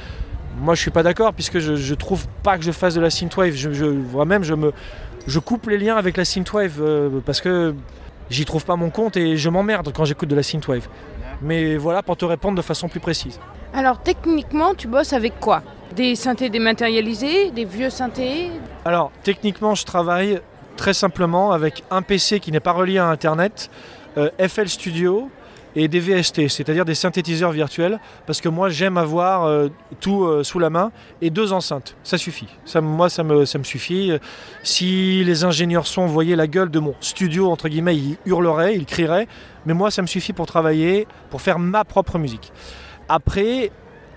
Moi, 0.57 0.75
je 0.75 0.81
suis 0.81 0.91
pas 0.91 1.03
d'accord 1.03 1.33
puisque 1.33 1.59
je, 1.59 1.75
je 1.75 1.93
trouve 1.95 2.27
pas 2.43 2.57
que 2.57 2.63
je 2.63 2.71
fasse 2.71 2.93
de 2.93 3.01
la 3.01 3.09
synthwave. 3.09 3.55
Je, 3.55 3.73
je, 3.73 3.85
moi-même, 3.85 4.43
je 4.43 4.53
me, 4.53 4.73
je 5.27 5.39
coupe 5.39 5.67
les 5.67 5.77
liens 5.77 5.97
avec 5.97 6.17
la 6.17 6.25
synthwave 6.25 6.77
euh, 6.79 7.19
parce 7.25 7.41
que 7.41 7.75
j'y 8.29 8.45
trouve 8.45 8.65
pas 8.65 8.75
mon 8.75 8.89
compte 8.89 9.17
et 9.17 9.37
je 9.37 9.49
m'emmerde 9.49 9.91
quand 9.93 10.05
j'écoute 10.05 10.29
de 10.29 10.35
la 10.35 10.43
synthwave. 10.43 10.87
Mais 11.41 11.75
voilà 11.75 12.01
pour 12.03 12.15
te 12.15 12.23
répondre 12.23 12.55
de 12.55 12.61
façon 12.61 12.87
plus 12.87 13.01
précise. 13.01 13.39
Alors 13.73 14.01
techniquement, 14.01 14.73
tu 14.73 14.87
bosses 14.87 15.11
avec 15.11 15.39
quoi? 15.41 15.61
Des 15.95 16.15
synthés 16.15 16.49
dématérialisés, 16.49 17.51
des 17.51 17.65
vieux 17.65 17.89
synthés? 17.89 18.49
Alors, 18.85 19.11
techniquement, 19.23 19.75
je 19.75 19.83
travaille 19.83 20.39
très 20.75 20.93
simplement 20.93 21.51
avec 21.51 21.83
un 21.91 22.01
PC 22.01 22.39
qui 22.39 22.51
n'est 22.51 22.59
pas 22.59 22.71
relié 22.71 22.97
à 22.97 23.07
Internet, 23.07 23.69
euh, 24.17 24.29
FL 24.39 24.67
Studio 24.67 25.29
et 25.75 25.89
des 25.89 25.99
VST, 25.99 26.47
c'est-à-dire 26.47 26.85
des 26.85 26.95
synthétiseurs 26.95 27.51
virtuels, 27.51 27.99
parce 28.25 28.39
que 28.39 28.47
moi 28.47 28.69
j'aime 28.69 28.97
avoir 28.97 29.43
euh, 29.43 29.67
tout 29.99 30.23
euh, 30.23 30.43
sous 30.43 30.57
la 30.57 30.69
main 30.69 30.91
et 31.21 31.29
deux 31.29 31.51
enceintes, 31.51 31.97
ça 32.03 32.17
suffit. 32.17 32.47
Moi 32.81 33.09
ça 33.09 33.23
me, 33.23 33.43
suffit. 33.45 34.13
Si 34.63 35.23
les 35.25 35.43
ingénieurs 35.43 35.87
son 35.87 36.05
voyaient 36.05 36.37
la 36.37 36.47
gueule 36.47 36.69
de 36.69 36.79
mon 36.79 36.95
studio, 37.01 37.51
entre 37.51 37.67
guillemets, 37.67 37.97
ils 37.97 38.17
hurleraient, 38.25 38.75
ils 38.75 38.85
crieraient, 38.85 39.27
mais 39.65 39.73
moi 39.73 39.91
ça 39.91 40.01
me 40.01 40.07
suffit 40.07 40.33
pour 40.33 40.45
travailler, 40.45 41.07
pour 41.29 41.41
faire 41.41 41.59
ma 41.59 41.83
propre 41.83 42.17
musique. 42.19 42.53
Après, 43.09 43.71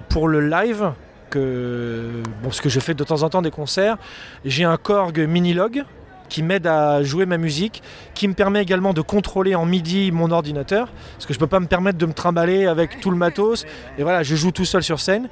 pour 0.09 0.29
le 0.29 0.49
live, 0.49 0.93
que, 1.29 2.23
ce 2.51 2.61
que 2.63 2.69
je 2.69 2.81
fais 2.81 2.95
de 2.95 3.05
temps 3.05 3.23
en 3.23 3.29
temps 3.29 3.43
des 3.43 3.51
concerts, 3.51 3.97
j'ai 4.45 4.65
un 4.65 4.77
Korg 4.77 5.19
Minilog 5.19 5.85
qui 6.29 6.43
m'aide 6.43 6.67
à 6.67 7.03
jouer 7.03 7.27
ma 7.27 7.39
musique, 7.39 7.83
qui 8.15 8.29
me 8.29 8.35
permet 8.35 8.63
également 8.63 8.93
de 8.93 9.01
contrôler 9.01 9.55
en 9.55 9.67
MIDI 9.67 10.13
mon 10.13 10.31
ordinateur, 10.31 10.89
parce 11.15 11.27
que 11.27 11.33
je 11.33 11.39
ne 11.39 11.41
peux 11.41 11.47
pas 11.47 11.61
me 11.61 11.67
permettre 11.67 11.99
de 11.99 12.07
me 12.07 12.13
trimballer 12.13 12.67
avec 12.67 13.01
tout 13.01 13.11
le 13.11 13.17
matos, 13.17 13.65
et 13.99 14.03
voilà, 14.03 14.23
je 14.23 14.37
joue 14.37 14.53
tout 14.53 14.65
seul 14.65 14.83
sur 14.83 15.01
scène. 15.01 15.29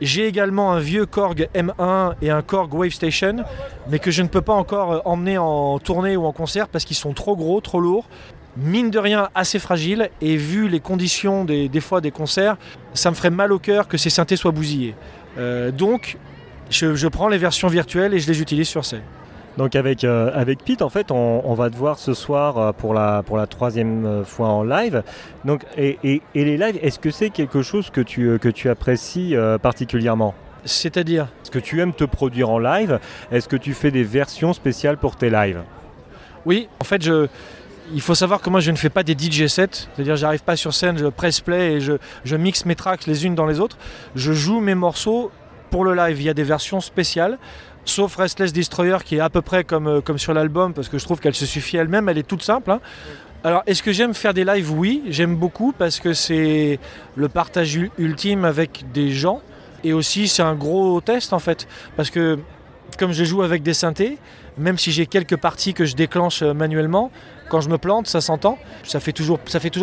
J'ai 0.00 0.26
également 0.26 0.72
un 0.72 0.78
vieux 0.78 1.06
Korg 1.06 1.48
M1 1.54 2.14
et 2.22 2.30
un 2.30 2.42
Korg 2.42 2.72
Wave 2.72 2.92
Station, 2.92 3.44
mais 3.90 3.98
que 3.98 4.10
je 4.10 4.22
ne 4.22 4.28
peux 4.28 4.42
pas 4.42 4.52
encore 4.52 4.92
euh, 4.92 5.00
emmener 5.04 5.38
en 5.38 5.78
tournée 5.80 6.16
ou 6.16 6.24
en 6.24 6.32
concert 6.32 6.68
parce 6.68 6.84
qu'ils 6.84 6.96
sont 6.96 7.12
trop 7.14 7.36
gros, 7.36 7.60
trop 7.60 7.80
lourds. 7.80 8.08
Mine 8.56 8.90
de 8.90 8.98
rien, 8.98 9.28
assez 9.34 9.58
fragiles, 9.58 10.10
et 10.20 10.36
vu 10.36 10.68
les 10.68 10.80
conditions 10.80 11.44
des, 11.44 11.80
fois 11.80 12.00
des 12.00 12.10
concerts, 12.10 12.56
ça 12.92 13.10
me 13.10 13.14
ferait 13.14 13.30
mal 13.30 13.52
au 13.52 13.58
cœur 13.58 13.86
que 13.86 13.96
ces 13.96 14.10
synthés 14.10 14.36
soient 14.36 14.50
bousillés. 14.50 14.96
Euh, 15.38 15.70
donc, 15.70 16.16
je, 16.70 16.94
je 16.96 17.08
prends 17.08 17.28
les 17.28 17.38
versions 17.38 17.68
virtuelles 17.68 18.14
et 18.14 18.18
je 18.18 18.26
les 18.26 18.40
utilise 18.40 18.68
sur 18.68 18.84
scène. 18.84 19.02
Donc 19.58 19.74
avec, 19.76 20.04
euh, 20.04 20.30
avec 20.34 20.64
Pete, 20.64 20.82
en 20.82 20.88
fait, 20.88 21.10
on, 21.10 21.42
on 21.44 21.54
va 21.54 21.68
te 21.68 21.76
voir 21.76 21.98
ce 21.98 22.14
soir 22.14 22.56
euh, 22.58 22.72
pour 22.72 22.94
la, 22.94 23.22
pour 23.26 23.36
la 23.36 23.46
troisième 23.48 24.06
euh, 24.06 24.24
fois 24.24 24.48
en 24.48 24.62
live. 24.62 25.02
Donc, 25.44 25.64
et, 25.76 25.98
et- 26.04 26.22
et 26.36 26.44
les 26.44 26.56
lives, 26.56 26.78
est-ce 26.80 26.98
que 27.00 27.10
c'est 27.10 27.30
quelque 27.30 27.60
chose 27.62 27.90
que 27.90 28.00
tu, 28.00 28.38
que 28.38 28.48
tu 28.48 28.68
apprécies 28.70 29.34
euh, 29.34 29.58
particulièrement? 29.58 30.32
C'est-à-dire? 30.64 31.26
Est-ce 31.42 31.50
que 31.50 31.58
tu 31.58 31.80
aimes 31.80 31.92
te 31.92 32.04
produire 32.04 32.50
en 32.50 32.58
live? 32.60 33.00
Est-ce 33.32 33.48
que 33.48 33.56
tu 33.56 33.74
fais 33.74 33.90
des 33.90 34.04
versions 34.04 34.52
spéciales 34.52 34.96
pour 34.96 35.16
tes 35.16 35.28
lives? 35.28 35.60
Oui, 36.46 36.68
en 36.80 36.84
fait, 36.84 37.02
je, 37.02 37.26
il 37.92 38.00
faut 38.00 38.14
savoir 38.14 38.40
que 38.40 38.50
moi, 38.50 38.60
je 38.60 38.70
ne 38.70 38.76
fais 38.76 38.90
pas 38.90 39.02
des 39.02 39.14
DJ 39.18 39.46
sets. 39.48 39.88
C'est-à-dire, 39.94 40.14
j'arrive 40.14 40.44
pas 40.44 40.54
sur 40.56 40.72
scène, 40.72 40.98
je 40.98 41.06
press 41.06 41.40
play 41.40 41.74
et 41.74 41.80
je, 41.80 41.94
je 42.24 42.36
mixe 42.36 42.64
mes 42.64 42.76
tracks 42.76 43.06
les 43.06 43.26
unes 43.26 43.34
dans 43.34 43.46
les 43.46 43.58
autres. 43.58 43.76
Je 44.14 44.32
joue 44.32 44.60
mes 44.60 44.76
morceaux 44.76 45.32
pour 45.70 45.84
le 45.84 45.94
live. 45.94 46.20
Il 46.20 46.24
y 46.26 46.28
a 46.30 46.34
des 46.34 46.44
versions 46.44 46.80
spéciales. 46.80 47.38
Sauf 47.88 48.16
Restless 48.16 48.52
Destroyer 48.52 48.98
qui 49.02 49.16
est 49.16 49.20
à 49.20 49.30
peu 49.30 49.40
près 49.40 49.64
comme, 49.64 49.86
euh, 49.86 50.00
comme 50.02 50.18
sur 50.18 50.34
l'album 50.34 50.74
parce 50.74 50.90
que 50.90 50.98
je 50.98 51.04
trouve 51.04 51.20
qu'elle 51.20 51.34
se 51.34 51.46
suffit 51.46 51.78
elle-même, 51.78 52.08
elle 52.10 52.18
est 52.18 52.26
toute 52.26 52.42
simple. 52.42 52.70
hein. 52.70 52.80
Alors 53.42 53.62
est-ce 53.66 53.82
que 53.82 53.92
j'aime 53.92 54.12
faire 54.12 54.34
des 54.34 54.44
lives? 54.44 54.70
Oui, 54.70 55.02
j'aime 55.08 55.36
beaucoup 55.36 55.72
parce 55.72 55.98
que 55.98 56.12
c'est 56.12 56.78
le 57.16 57.28
partage 57.30 57.74
ul- 57.76 57.90
ultime 57.96 58.44
avec 58.44 58.84
des 58.92 59.10
gens 59.10 59.40
et 59.84 59.94
aussi 59.94 60.28
c'est 60.28 60.42
un 60.42 60.54
gros 60.54 61.00
test 61.00 61.32
en 61.32 61.38
fait 61.38 61.66
parce 61.96 62.10
que 62.10 62.38
comme 62.98 63.12
je 63.12 63.24
joue 63.24 63.42
avec 63.42 63.62
des 63.62 63.74
synthés, 63.74 64.18
même 64.58 64.76
si 64.76 64.92
j'ai 64.92 65.06
quelques 65.06 65.36
parties 65.36 65.72
que 65.72 65.84
je 65.86 65.94
déclenche 65.96 66.42
euh, 66.42 66.52
manuellement, 66.52 67.10
quand 67.48 67.60
je 67.62 67.70
me 67.70 67.78
plante, 67.78 68.06
ça 68.06 68.20
s'entend. 68.20 68.58
Ça 68.82 68.98
fait 69.00 69.12
toujours, 69.12 69.38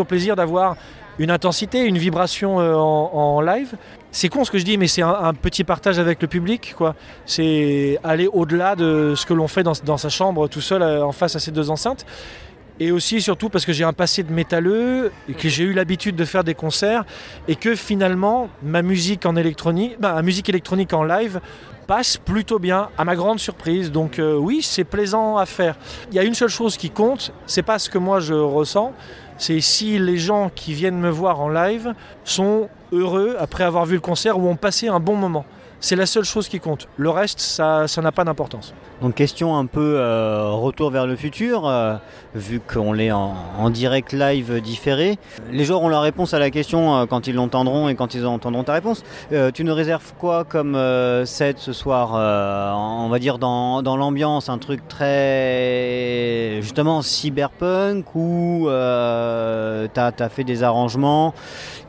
plaisir 0.05 0.35
d'avoir 0.35 0.75
une 1.17 1.31
intensité, 1.31 1.85
une 1.85 1.97
vibration 1.97 2.59
euh, 2.59 2.75
en 2.75 3.41
live. 3.41 3.75
C'est 4.17 4.29
con 4.29 4.45
ce 4.45 4.49
que 4.49 4.57
je 4.57 4.63
dis, 4.63 4.77
mais 4.77 4.87
c'est 4.87 5.01
un, 5.01 5.33
petit 5.33 5.65
partage 5.65 5.99
avec 5.99 6.21
le 6.21 6.29
public. 6.29 6.73
quoi. 6.77 6.95
C'est 7.25 7.99
aller 8.01 8.27
au-delà 8.27 8.77
de 8.77 9.13
ce 9.13 9.25
que 9.25 9.33
l'on 9.33 9.49
fait 9.49 9.61
dans, 9.61 9.73
dans 9.83 9.97
sa 9.97 10.07
chambre 10.07 10.47
tout 10.47 10.61
seul 10.61 10.81
euh, 10.81 11.05
en 11.05 11.11
face 11.11 11.35
à 11.35 11.39
ces 11.39 11.51
deux 11.51 11.69
enceintes. 11.69 12.05
Et 12.79 12.93
aussi, 12.93 13.21
surtout, 13.21 13.49
parce 13.49 13.65
que 13.65 13.73
j'ai 13.73 13.83
un 13.83 13.91
passé 13.91 14.23
de 14.23 14.31
métalleux 14.31 15.11
et 15.27 15.33
que 15.33 15.49
j'ai 15.49 15.65
eu 15.65 15.73
l'habitude 15.73 16.15
de 16.15 16.23
faire 16.23 16.45
des 16.45 16.53
concerts 16.53 17.03
et 17.49 17.57
que 17.57 17.75
finalement, 17.75 18.47
ma 18.63 18.81
musique 18.81 19.25
en 19.25 19.35
électronique, 19.35 19.97
bah, 19.99 20.13
ma 20.13 20.21
musique 20.21 20.47
électronique 20.47 20.93
en 20.93 21.03
live 21.03 21.41
passe 21.85 22.15
plutôt 22.15 22.57
bien, 22.57 22.87
à 22.97 23.03
ma 23.03 23.15
grande 23.17 23.39
surprise. 23.39 23.91
Donc 23.91 24.19
euh, 24.19 24.37
oui, 24.37 24.61
c'est 24.61 24.85
plaisant 24.85 25.35
à 25.35 25.45
faire. 25.45 25.75
Il 26.09 26.15
y 26.15 26.19
a 26.19 26.23
une 26.23 26.35
seule 26.35 26.49
chose 26.49 26.77
qui 26.77 26.89
compte, 26.89 27.33
c'est 27.47 27.63
pas 27.63 27.79
ce 27.79 27.89
que 27.89 27.97
moi 27.97 28.21
je 28.21 28.33
ressens, 28.33 28.93
c'est 29.37 29.59
si 29.59 29.99
les 29.99 30.17
gens 30.17 30.49
qui 30.53 30.73
viennent 30.73 30.99
me 30.99 31.09
voir 31.09 31.41
en 31.41 31.49
live 31.49 31.93
sont 32.23 32.69
heureux 32.91 33.35
après 33.39 33.63
avoir 33.63 33.85
vu 33.85 33.95
le 33.95 34.01
concert 34.01 34.37
ou 34.39 34.47
ont 34.47 34.55
passé 34.55 34.87
un 34.87 34.99
bon 34.99 35.15
moment. 35.15 35.45
C'est 35.85 35.95
la 35.95 36.07
seule 36.07 36.23
chose 36.23 36.49
qui 36.49 36.59
compte. 36.59 36.87
Le 36.97 37.11
reste, 37.11 37.39
ça 37.39 37.85
n'a 38.01 38.11
pas 38.11 38.23
d'importance. 38.23 38.73
Donc 39.01 39.15
question 39.15 39.57
un 39.57 39.65
peu 39.65 39.97
euh, 39.97 40.49
retour 40.51 40.89
vers 40.89 41.05
le 41.05 41.17
futur, 41.17 41.67
euh, 41.67 41.95
vu 42.33 42.61
qu'on 42.61 42.93
l'est 42.93 43.11
en, 43.11 43.69
direct 43.69 44.13
live 44.13 44.61
différé. 44.61 45.17
Les 45.51 45.65
gens 45.65 45.75
auront 45.75 45.89
la 45.89 45.99
réponse 45.99 46.33
à 46.33 46.39
la 46.39 46.49
question 46.49 46.95
euh, 46.95 47.05
quand 47.05 47.27
ils 47.27 47.35
l'entendront 47.35 47.89
et 47.89 47.95
quand 47.95 48.15
ils 48.15 48.25
entendront 48.25 48.63
ta 48.63 48.73
réponse. 48.73 49.03
Tu 49.53 49.63
nous 49.63 49.75
réserves 49.75 50.13
quoi 50.17 50.43
comme 50.43 50.75
set 51.25 51.59
ce 51.59 51.73
soir 51.73 52.13
On 52.13 53.09
va 53.09 53.19
dire 53.19 53.37
dans, 53.37 53.81
dans 53.81 53.97
l'ambiance, 53.97 54.49
un 54.49 54.57
truc 54.57 54.87
très 54.87 56.61
justement 56.61 57.01
cyberpunk 57.01 58.15
ou 58.15 58.67
t'as 58.69 60.11
as 60.19 60.29
fait 60.29 60.43
des 60.43 60.63
arrangements 60.63 61.33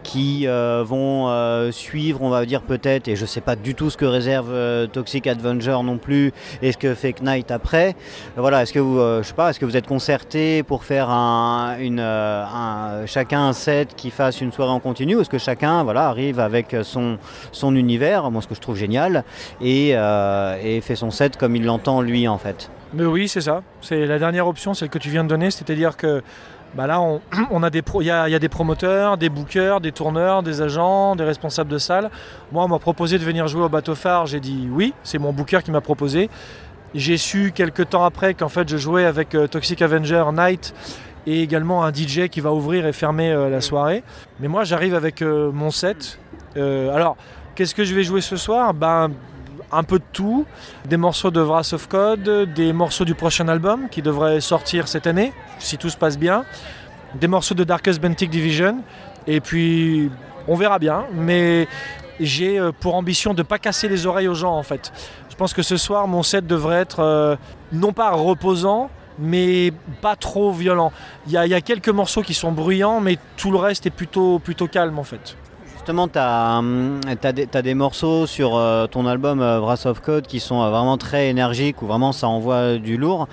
qui 0.02 0.46
vont 0.46 1.70
suivre, 1.72 2.22
on 2.22 2.30
va 2.30 2.44
dire 2.46 2.62
peut-être, 2.62 3.08
et 3.08 3.16
je 3.16 3.26
sais 3.26 3.40
pas 3.40 3.54
du 3.54 3.74
tout 3.74 3.85
ce 3.90 3.96
que 3.96 4.04
réserve 4.04 4.50
euh, 4.52 4.86
Toxic 4.86 5.26
Avenger 5.26 5.78
non 5.84 5.98
plus, 5.98 6.32
et 6.62 6.72
ce 6.72 6.76
que 6.78 6.94
fait 6.94 7.20
Knight 7.22 7.50
après. 7.50 7.94
Voilà, 8.36 8.62
est-ce 8.62 8.72
que 8.72 8.78
vous, 8.78 8.98
euh, 8.98 9.22
sais 9.22 9.34
pas, 9.34 9.50
est-ce 9.50 9.60
que 9.60 9.64
vous 9.64 9.76
êtes 9.76 9.86
concerté 9.86 10.62
pour 10.62 10.84
faire 10.84 11.08
euh, 11.10 12.44
un- 12.44 13.06
chacun 13.06 13.48
un 13.48 13.52
set 13.52 13.94
qui 13.96 14.10
fasse 14.10 14.40
une 14.40 14.52
soirée 14.52 14.70
en 14.72 14.80
continu, 14.80 15.16
ou 15.16 15.20
est-ce 15.20 15.30
que 15.30 15.38
chacun, 15.38 15.84
voilà, 15.84 16.08
arrive 16.08 16.40
avec 16.40 16.76
son 16.82 17.18
son 17.52 17.74
univers, 17.74 18.30
moi 18.30 18.42
ce 18.42 18.46
que 18.48 18.54
je 18.54 18.60
trouve 18.60 18.76
génial, 18.76 19.24
et, 19.60 19.90
euh, 19.94 20.56
et 20.62 20.80
fait 20.80 20.96
son 20.96 21.10
set 21.10 21.36
comme 21.36 21.56
il 21.56 21.64
l'entend 21.64 22.00
lui 22.00 22.28
en 22.28 22.38
fait? 22.38 22.70
Mais 22.94 23.04
oui, 23.04 23.28
c'est 23.28 23.40
ça. 23.40 23.62
C'est 23.80 24.06
la 24.06 24.18
dernière 24.18 24.46
option, 24.46 24.72
celle 24.72 24.88
que 24.88 24.98
tu 24.98 25.10
viens 25.10 25.24
de 25.24 25.28
donner, 25.28 25.50
c'est-à-dire 25.50 25.96
que 25.96 26.22
bah 26.76 26.86
là, 26.86 27.00
on, 27.00 27.20
a 27.62 27.70
des 27.70 27.82
il 28.00 28.02
y, 28.02 28.06
y 28.06 28.10
a 28.10 28.38
des 28.38 28.48
promoteurs, 28.48 29.16
des 29.16 29.30
bookers, 29.30 29.80
des 29.80 29.92
tourneurs, 29.92 30.42
des 30.42 30.60
agents, 30.60 31.16
des 31.16 31.24
responsables 31.24 31.70
de 31.70 31.78
salle. 31.78 32.10
Moi, 32.52 32.62
on 32.64 32.68
m'a 32.68 32.78
proposé 32.78 33.18
de 33.18 33.24
venir 33.24 33.48
jouer 33.48 33.62
au 33.62 33.68
bateau 33.70 33.94
phare. 33.94 34.26
J'ai 34.26 34.40
dit 34.40 34.68
oui. 34.70 34.92
C'est 35.02 35.18
mon 35.18 35.32
booker 35.32 35.60
qui 35.64 35.70
m'a 35.70 35.80
proposé. 35.80 36.28
J'ai 36.94 37.16
su 37.16 37.52
quelques 37.54 37.90
temps 37.90 38.04
après 38.04 38.34
qu'en 38.34 38.48
fait, 38.48 38.68
je 38.68 38.76
jouais 38.76 39.04
avec 39.04 39.34
euh, 39.34 39.46
Toxic 39.46 39.80
Avenger 39.82 40.24
Night 40.32 40.74
et 41.26 41.42
également 41.42 41.82
un 41.84 41.92
DJ 41.92 42.28
qui 42.28 42.40
va 42.40 42.52
ouvrir 42.52 42.86
et 42.86 42.92
fermer 42.92 43.32
euh, 43.32 43.48
la 43.48 43.60
soirée. 43.60 44.04
Mais 44.40 44.48
moi, 44.48 44.64
j'arrive 44.64 44.94
avec 44.94 45.22
euh, 45.22 45.50
mon 45.52 45.70
set. 45.70 46.18
Alors, 46.56 47.18
qu'est-ce 47.54 47.74
que 47.74 47.84
je 47.84 47.94
vais 47.94 48.02
jouer 48.02 48.22
ce 48.22 48.36
soir? 48.36 48.72
Ben, 48.72 49.10
un 49.72 49.82
peu 49.82 49.98
de 49.98 50.04
tout 50.12 50.46
des 50.86 50.96
morceaux 50.96 51.30
de 51.30 51.40
Wrath 51.40 51.74
of 51.74 51.86
Code, 51.86 52.52
des 52.54 52.72
morceaux 52.72 53.04
du 53.04 53.14
prochain 53.14 53.48
album 53.48 53.88
qui 53.90 54.00
devrait 54.00 54.40
sortir 54.40 54.88
cette 54.88 55.06
année, 55.06 55.34
si 55.66 55.76
tout 55.76 55.90
se 55.90 55.96
passe 55.96 56.18
bien, 56.18 56.44
des 57.14 57.28
morceaux 57.28 57.54
de 57.54 57.64
Darkest 57.64 58.00
Bentic 58.00 58.30
Division, 58.30 58.82
et 59.26 59.40
puis 59.40 60.10
on 60.48 60.54
verra 60.56 60.78
bien, 60.78 61.04
mais 61.12 61.68
j'ai 62.20 62.58
euh, 62.58 62.72
pour 62.72 62.94
ambition 62.94 63.34
de 63.34 63.38
ne 63.38 63.42
pas 63.42 63.58
casser 63.58 63.88
les 63.88 64.06
oreilles 64.06 64.28
aux 64.28 64.34
gens 64.34 64.56
en 64.56 64.62
fait. 64.62 64.92
Je 65.28 65.34
pense 65.34 65.52
que 65.52 65.62
ce 65.62 65.76
soir 65.76 66.08
mon 66.08 66.22
set 66.22 66.46
devrait 66.46 66.80
être 66.80 67.00
euh, 67.00 67.36
non 67.72 67.92
pas 67.92 68.10
reposant, 68.12 68.90
mais 69.18 69.72
pas 70.00 70.16
trop 70.16 70.52
violent. 70.52 70.92
Il 71.26 71.32
y, 71.32 71.48
y 71.48 71.54
a 71.54 71.60
quelques 71.60 71.88
morceaux 71.88 72.22
qui 72.22 72.34
sont 72.34 72.52
bruyants, 72.52 73.00
mais 73.00 73.18
tout 73.36 73.50
le 73.50 73.58
reste 73.58 73.86
est 73.86 73.90
plutôt, 73.90 74.38
plutôt 74.38 74.68
calme 74.68 74.98
en 74.98 75.04
fait. 75.04 75.36
Justement, 75.86 76.08
tu 76.08 76.18
as, 76.18 76.60
t'as 77.20 77.62
des 77.62 77.74
morceaux 77.74 78.26
sur 78.26 78.56
euh, 78.56 78.88
ton 78.88 79.06
album 79.06 79.40
euh, 79.40 79.60
Wrath 79.60 79.86
of 79.86 80.00
Code 80.00 80.26
qui 80.26 80.40
sont 80.40 80.60
euh, 80.60 80.70
vraiment 80.70 80.98
très 80.98 81.28
énergiques, 81.28 81.80
où 81.80 81.86
vraiment 81.86 82.10
ça 82.10 82.26
envoie 82.26 82.78
du 82.78 82.96
lourd. 82.96 83.28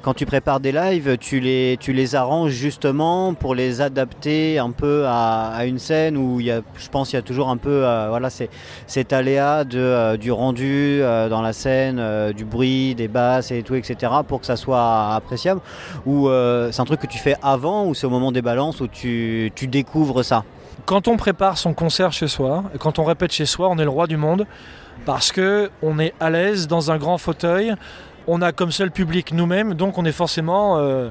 Quand 0.00 0.14
tu 0.14 0.24
prépares 0.24 0.60
des 0.60 0.72
lives, 0.72 1.18
tu 1.18 1.40
les, 1.40 1.76
tu 1.78 1.92
les 1.92 2.14
arranges 2.14 2.52
justement 2.52 3.34
pour 3.34 3.54
les 3.54 3.82
adapter 3.82 4.58
un 4.58 4.70
peu 4.70 5.04
à, 5.06 5.66
une 5.66 5.78
scène 5.78 6.16
où 6.16 6.40
il 6.40 6.46
y 6.46 6.50
a, 6.50 6.62
je 6.78 6.88
pense 6.88 7.10
qu'il 7.10 7.18
y 7.18 7.20
a 7.20 7.22
toujours 7.22 7.50
un 7.50 7.58
peu 7.58 7.84
euh, 7.84 8.06
voilà, 8.08 8.30
cet 8.30 9.12
aléa 9.12 9.64
de, 9.64 9.78
euh, 9.78 10.16
du 10.16 10.32
rendu 10.32 11.02
euh, 11.02 11.28
dans 11.28 11.42
la 11.42 11.52
scène, 11.52 11.98
euh, 11.98 12.32
du 12.32 12.46
bruit, 12.46 12.94
des 12.94 13.08
basses 13.08 13.50
et 13.50 13.62
tout, 13.62 13.74
etc. 13.74 14.10
pour 14.26 14.40
que 14.40 14.46
ça 14.46 14.56
soit 14.56 15.12
appréciable. 15.14 15.60
Ou 16.06 16.30
euh, 16.30 16.72
c'est 16.72 16.80
un 16.80 16.86
truc 16.86 17.00
que 17.00 17.06
tu 17.06 17.18
fais 17.18 17.36
avant 17.42 17.84
ou 17.84 17.92
c'est 17.92 18.06
au 18.06 18.10
moment 18.10 18.32
des 18.32 18.40
balances 18.40 18.80
où 18.80 18.88
tu, 18.88 19.52
tu 19.54 19.66
découvres 19.66 20.24
ça? 20.24 20.44
Quand 20.84 21.06
on 21.08 21.16
prépare 21.16 21.58
son 21.58 21.74
concert 21.74 22.12
chez 22.12 22.28
soi, 22.28 22.64
et 22.74 22.78
quand 22.78 22.98
on 22.98 23.04
répète 23.04 23.32
chez 23.32 23.46
soi, 23.46 23.68
on 23.68 23.78
est 23.78 23.84
le 23.84 23.90
roi 23.90 24.06
du 24.06 24.16
monde 24.16 24.46
parce 25.06 25.32
que 25.32 25.70
on 25.82 25.98
est 25.98 26.12
à 26.20 26.30
l'aise 26.30 26.66
dans 26.66 26.90
un 26.90 26.98
grand 26.98 27.18
fauteuil. 27.18 27.74
On 28.26 28.42
a 28.42 28.52
comme 28.52 28.70
seul 28.70 28.90
public 28.90 29.32
nous-mêmes, 29.32 29.74
donc 29.74 29.98
on 29.98 30.04
est 30.04 30.12
forcément 30.12 30.78
euh, 30.78 31.10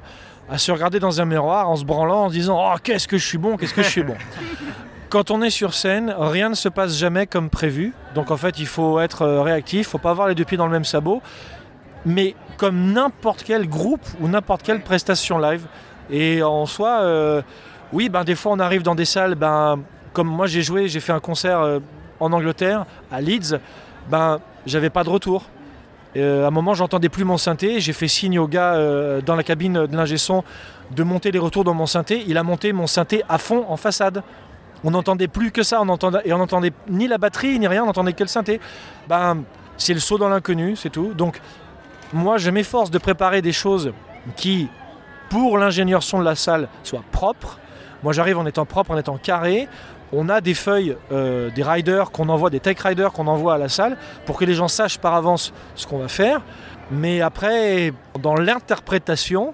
à 0.49 0.57
se 0.57 0.71
regarder 0.71 0.99
dans 0.99 1.21
un 1.21 1.25
miroir 1.25 1.69
en 1.69 1.75
se 1.75 1.85
branlant, 1.85 2.25
en 2.25 2.29
se 2.29 2.33
disant 2.33 2.59
Oh, 2.61 2.77
qu'est-ce 2.81 3.07
que 3.07 3.17
je 3.17 3.25
suis 3.25 3.37
bon, 3.37 3.57
qu'est-ce 3.57 3.73
que 3.73 3.83
je 3.83 3.89
suis 3.89 4.03
bon. 4.03 4.15
Quand 5.09 5.29
on 5.29 5.41
est 5.41 5.49
sur 5.49 5.73
scène, 5.73 6.13
rien 6.17 6.47
ne 6.47 6.55
se 6.55 6.69
passe 6.69 6.97
jamais 6.97 7.27
comme 7.27 7.49
prévu. 7.49 7.93
Donc 8.15 8.31
en 8.31 8.37
fait, 8.37 8.59
il 8.59 8.67
faut 8.67 8.99
être 8.99 9.23
euh, 9.23 9.41
réactif, 9.41 9.87
il 9.87 9.89
faut 9.89 9.97
pas 9.97 10.11
avoir 10.11 10.29
les 10.29 10.35
deux 10.35 10.45
pieds 10.45 10.57
dans 10.57 10.67
le 10.67 10.71
même 10.71 10.85
sabot. 10.85 11.21
Mais 12.05 12.35
comme 12.57 12.93
n'importe 12.93 13.43
quel 13.43 13.67
groupe 13.67 14.05
ou 14.21 14.27
n'importe 14.27 14.63
quelle 14.63 14.81
prestation 14.81 15.37
live. 15.37 15.65
Et 16.09 16.43
en 16.43 16.65
soi, 16.65 17.01
euh, 17.01 17.41
oui, 17.93 18.09
ben, 18.09 18.23
des 18.23 18.35
fois 18.35 18.53
on 18.53 18.59
arrive 18.59 18.83
dans 18.83 18.95
des 18.95 19.05
salles, 19.05 19.35
ben, 19.35 19.79
comme 20.13 20.27
moi 20.27 20.47
j'ai 20.47 20.61
joué, 20.61 20.87
j'ai 20.87 20.99
fait 20.99 21.13
un 21.13 21.19
concert 21.19 21.59
euh, 21.59 21.79
en 22.19 22.31
Angleterre, 22.33 22.85
à 23.11 23.21
Leeds, 23.21 23.59
ben, 24.09 24.39
j'avais 24.65 24.89
pas 24.89 25.03
de 25.03 25.09
retour. 25.09 25.43
Euh, 26.17 26.43
à 26.43 26.47
un 26.47 26.51
moment, 26.51 26.73
j'entendais 26.73 27.09
plus 27.09 27.23
mon 27.23 27.37
synthé. 27.37 27.79
J'ai 27.79 27.93
fait 27.93 28.07
signe 28.07 28.37
au 28.39 28.47
gars 28.47 28.73
euh, 28.73 29.21
dans 29.21 29.35
la 29.35 29.43
cabine 29.43 29.85
de 29.85 29.95
l'ingé 29.95 30.17
son 30.17 30.43
de 30.91 31.03
monter 31.03 31.31
les 31.31 31.39
retours 31.39 31.63
dans 31.63 31.73
mon 31.73 31.85
synthé. 31.85 32.23
Il 32.27 32.37
a 32.37 32.43
monté 32.43 32.73
mon 32.73 32.87
synthé 32.87 33.23
à 33.29 33.37
fond 33.37 33.65
en 33.69 33.77
façade. 33.77 34.23
On 34.83 34.91
n'entendait 34.91 35.29
plus 35.29 35.51
que 35.51 35.63
ça. 35.63 35.81
On 35.81 35.97
et 36.25 36.33
on 36.33 36.37
n'entendait 36.37 36.73
ni 36.89 37.07
la 37.07 37.17
batterie 37.17 37.57
ni 37.59 37.67
rien. 37.67 37.83
On 37.83 37.85
n'entendait 37.85 38.13
que 38.13 38.23
le 38.23 38.27
synthé. 38.27 38.59
Ben, 39.07 39.43
c'est 39.77 39.93
le 39.93 39.99
saut 39.99 40.17
dans 40.17 40.29
l'inconnu, 40.29 40.75
c'est 40.75 40.89
tout. 40.89 41.13
Donc, 41.13 41.39
moi, 42.13 42.37
je 42.37 42.49
m'efforce 42.49 42.91
de 42.91 42.97
préparer 42.97 43.41
des 43.41 43.53
choses 43.53 43.93
qui, 44.35 44.67
pour 45.29 45.57
l'ingénieur 45.57 46.03
son 46.03 46.19
de 46.19 46.25
la 46.25 46.35
salle, 46.35 46.67
soient 46.83 47.03
propres. 47.11 47.57
Moi, 48.03 48.13
j'arrive 48.13 48.37
en 48.37 48.45
étant 48.45 48.65
propre, 48.65 48.91
en 48.91 48.97
étant 48.97 49.17
carré. 49.17 49.67
On 50.13 50.27
a 50.27 50.41
des 50.41 50.53
feuilles, 50.53 50.97
euh, 51.11 51.49
des 51.51 51.63
riders 51.63 52.11
qu'on 52.11 52.29
envoie, 52.29 52.49
des 52.49 52.59
tech 52.59 52.79
riders 52.79 53.13
qu'on 53.13 53.27
envoie 53.27 53.53
à 53.53 53.57
la 53.57 53.69
salle 53.69 53.97
pour 54.25 54.37
que 54.37 54.45
les 54.45 54.53
gens 54.53 54.67
sachent 54.67 54.97
par 54.97 55.15
avance 55.15 55.53
ce 55.75 55.87
qu'on 55.87 55.99
va 55.99 56.07
faire. 56.07 56.41
Mais 56.91 57.21
après, 57.21 57.93
dans 58.19 58.35
l'interprétation, 58.35 59.53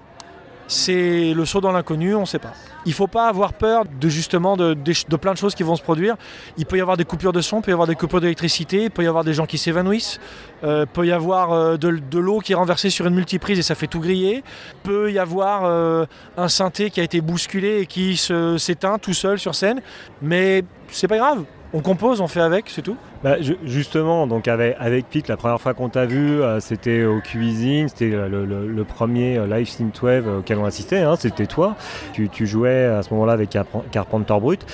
c'est 0.66 1.32
le 1.34 1.44
saut 1.44 1.60
dans 1.60 1.72
l'inconnu, 1.72 2.14
on 2.14 2.22
ne 2.22 2.26
sait 2.26 2.40
pas. 2.40 2.52
Il 2.88 2.92
ne 2.92 2.94
faut 2.94 3.06
pas 3.06 3.28
avoir 3.28 3.52
peur 3.52 3.84
de 4.00 4.08
justement 4.08 4.56
de, 4.56 4.72
plein 5.20 5.34
de 5.34 5.36
choses 5.36 5.54
qui 5.54 5.62
vont 5.62 5.76
se 5.76 5.82
produire. 5.82 6.16
Il 6.56 6.64
peut 6.64 6.78
y 6.78 6.80
avoir 6.80 6.96
des 6.96 7.04
coupures 7.04 7.34
de 7.34 7.42
son, 7.42 7.58
il 7.58 7.62
peut 7.64 7.70
y 7.70 7.74
avoir 7.74 7.86
des 7.86 7.94
coupures 7.94 8.22
d'électricité, 8.22 8.84
il 8.84 8.90
peut 8.90 9.04
y 9.04 9.06
avoir 9.06 9.24
des 9.24 9.34
gens 9.34 9.44
qui 9.44 9.58
s'évanouissent, 9.58 10.18
euh, 10.64 10.86
peut 10.86 11.06
y 11.06 11.12
avoir 11.12 11.52
euh, 11.52 11.76
de, 11.76 12.18
l'eau 12.18 12.38
qui 12.38 12.52
est 12.52 12.54
renversée 12.54 12.88
sur 12.88 13.06
une 13.06 13.14
multiprise 13.14 13.58
et 13.58 13.62
ça 13.62 13.74
fait 13.74 13.88
tout 13.88 14.00
griller, 14.00 14.42
peut 14.84 15.12
y 15.12 15.18
avoir 15.18 15.66
euh, 15.66 16.06
un 16.38 16.48
synthé 16.48 16.88
qui 16.88 17.00
a 17.00 17.02
été 17.02 17.20
bousculé 17.20 17.80
et 17.82 17.86
qui 17.86 18.16
s'éteint 18.16 18.96
tout 18.96 19.12
seul 19.12 19.38
sur 19.38 19.54
scène, 19.54 19.82
mais 20.22 20.64
c'est 20.90 21.08
pas 21.08 21.18
grave. 21.18 21.44
On 21.74 21.80
compose, 21.80 22.22
on 22.22 22.28
fait 22.28 22.40
avec, 22.40 22.70
c'est 22.70 22.80
tout? 22.80 22.96
Bah, 23.22 23.38
ju- 23.42 23.58
justement, 23.62 24.26
donc 24.26 24.48
avec, 24.48 24.74
avec 24.80 25.06
Pete, 25.10 25.28
la 25.28 25.36
première 25.36 25.60
fois 25.60 25.74
qu'on 25.74 25.90
t'a 25.90 26.06
vu, 26.06 26.40
euh, 26.40 26.60
c'était 26.60 27.04
au 27.04 27.20
Cuisine, 27.20 27.88
c'était 27.88 28.12
euh, 28.14 28.26
le, 28.26 28.84
premier 28.84 29.36
euh, 29.36 29.46
live 29.46 29.68
synthwave 29.68 30.38
auquel 30.38 30.56
on 30.58 30.64
assistait, 30.64 31.00
hein, 31.00 31.16
c'était 31.18 31.44
toi. 31.44 31.76
Tu, 32.14 32.30
jouais 32.46 32.86
à 32.86 33.02
ce 33.02 33.12
moment-là 33.12 33.34
avec 33.34 33.50
Carp- 33.50 33.84
Carpenter 33.90 34.34
Brut. 34.40 34.64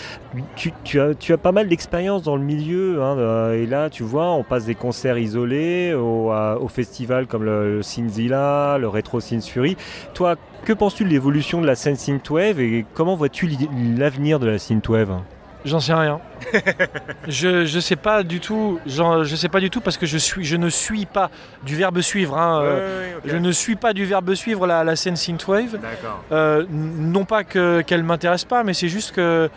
Tu, 0.54 1.00
as, 1.00 1.36
pas 1.36 1.50
mal 1.50 1.66
d'expérience 1.66 2.22
dans 2.22 2.36
le 2.36 2.42
milieu, 2.44 3.02
hein, 3.02 3.50
et 3.52 3.66
là, 3.66 3.90
tu 3.90 4.04
vois, 4.04 4.30
on 4.30 4.44
passe 4.44 4.66
des 4.66 4.76
concerts 4.76 5.18
isolés 5.18 5.94
au, 5.94 6.30
à- 6.30 6.58
au 6.60 6.68
festival 6.68 7.26
comme 7.26 7.42
le, 7.42 7.80
le 7.80 8.78
le 8.78 8.86
Retro 8.86 9.18
Synth 9.18 9.46
Fury. 9.46 9.76
Toi, 10.14 10.36
que 10.64 10.72
penses-tu 10.72 11.02
de 11.02 11.08
l'évolution 11.08 11.60
de 11.60 11.66
la 11.66 11.74
scène 11.74 11.96
synthwave 11.96 12.60
et 12.60 12.86
comment 12.94 13.16
vois-tu 13.16 13.50
l'avenir 13.96 14.38
de 14.38 14.46
la 14.46 14.58
synthwave? 14.58 15.18
J'en 15.64 15.80
sais 15.80 15.94
rien. 15.94 16.20
je, 17.28 17.64
je 17.64 17.80
sais 17.80 17.96
pas 17.96 18.22
du 18.22 18.40
tout. 18.40 18.78
Je 18.86 19.34
sais 19.34 19.48
pas 19.48 19.60
du 19.60 19.70
tout 19.70 19.80
parce 19.80 19.96
que 19.96 20.04
je 20.06 20.18
suis, 20.18 20.44
je 20.44 20.56
ne 20.56 20.68
suis 20.68 21.06
pas 21.06 21.30
du 21.62 21.74
verbe 21.76 22.00
suivre. 22.00 22.36
hein, 22.36 22.60
euh, 22.62 23.14
Je 23.24 23.36
ne 23.36 23.50
suis 23.52 23.76
pas 23.76 23.92
du 23.94 24.04
verbe 24.04 24.34
suivre 24.34 24.66
la, 24.66 24.84
la 24.84 24.94
scène 24.96 25.16
synthwave. 25.16 25.78
Euh, 26.32 26.66
non 26.70 27.24
pas 27.24 27.44
que 27.44 27.80
qu'elle 27.80 28.02
m'intéresse 28.02 28.44
pas, 28.44 28.62
mais 28.62 28.74
c'est 28.74 28.88
juste 28.88 29.12
que 29.12 29.48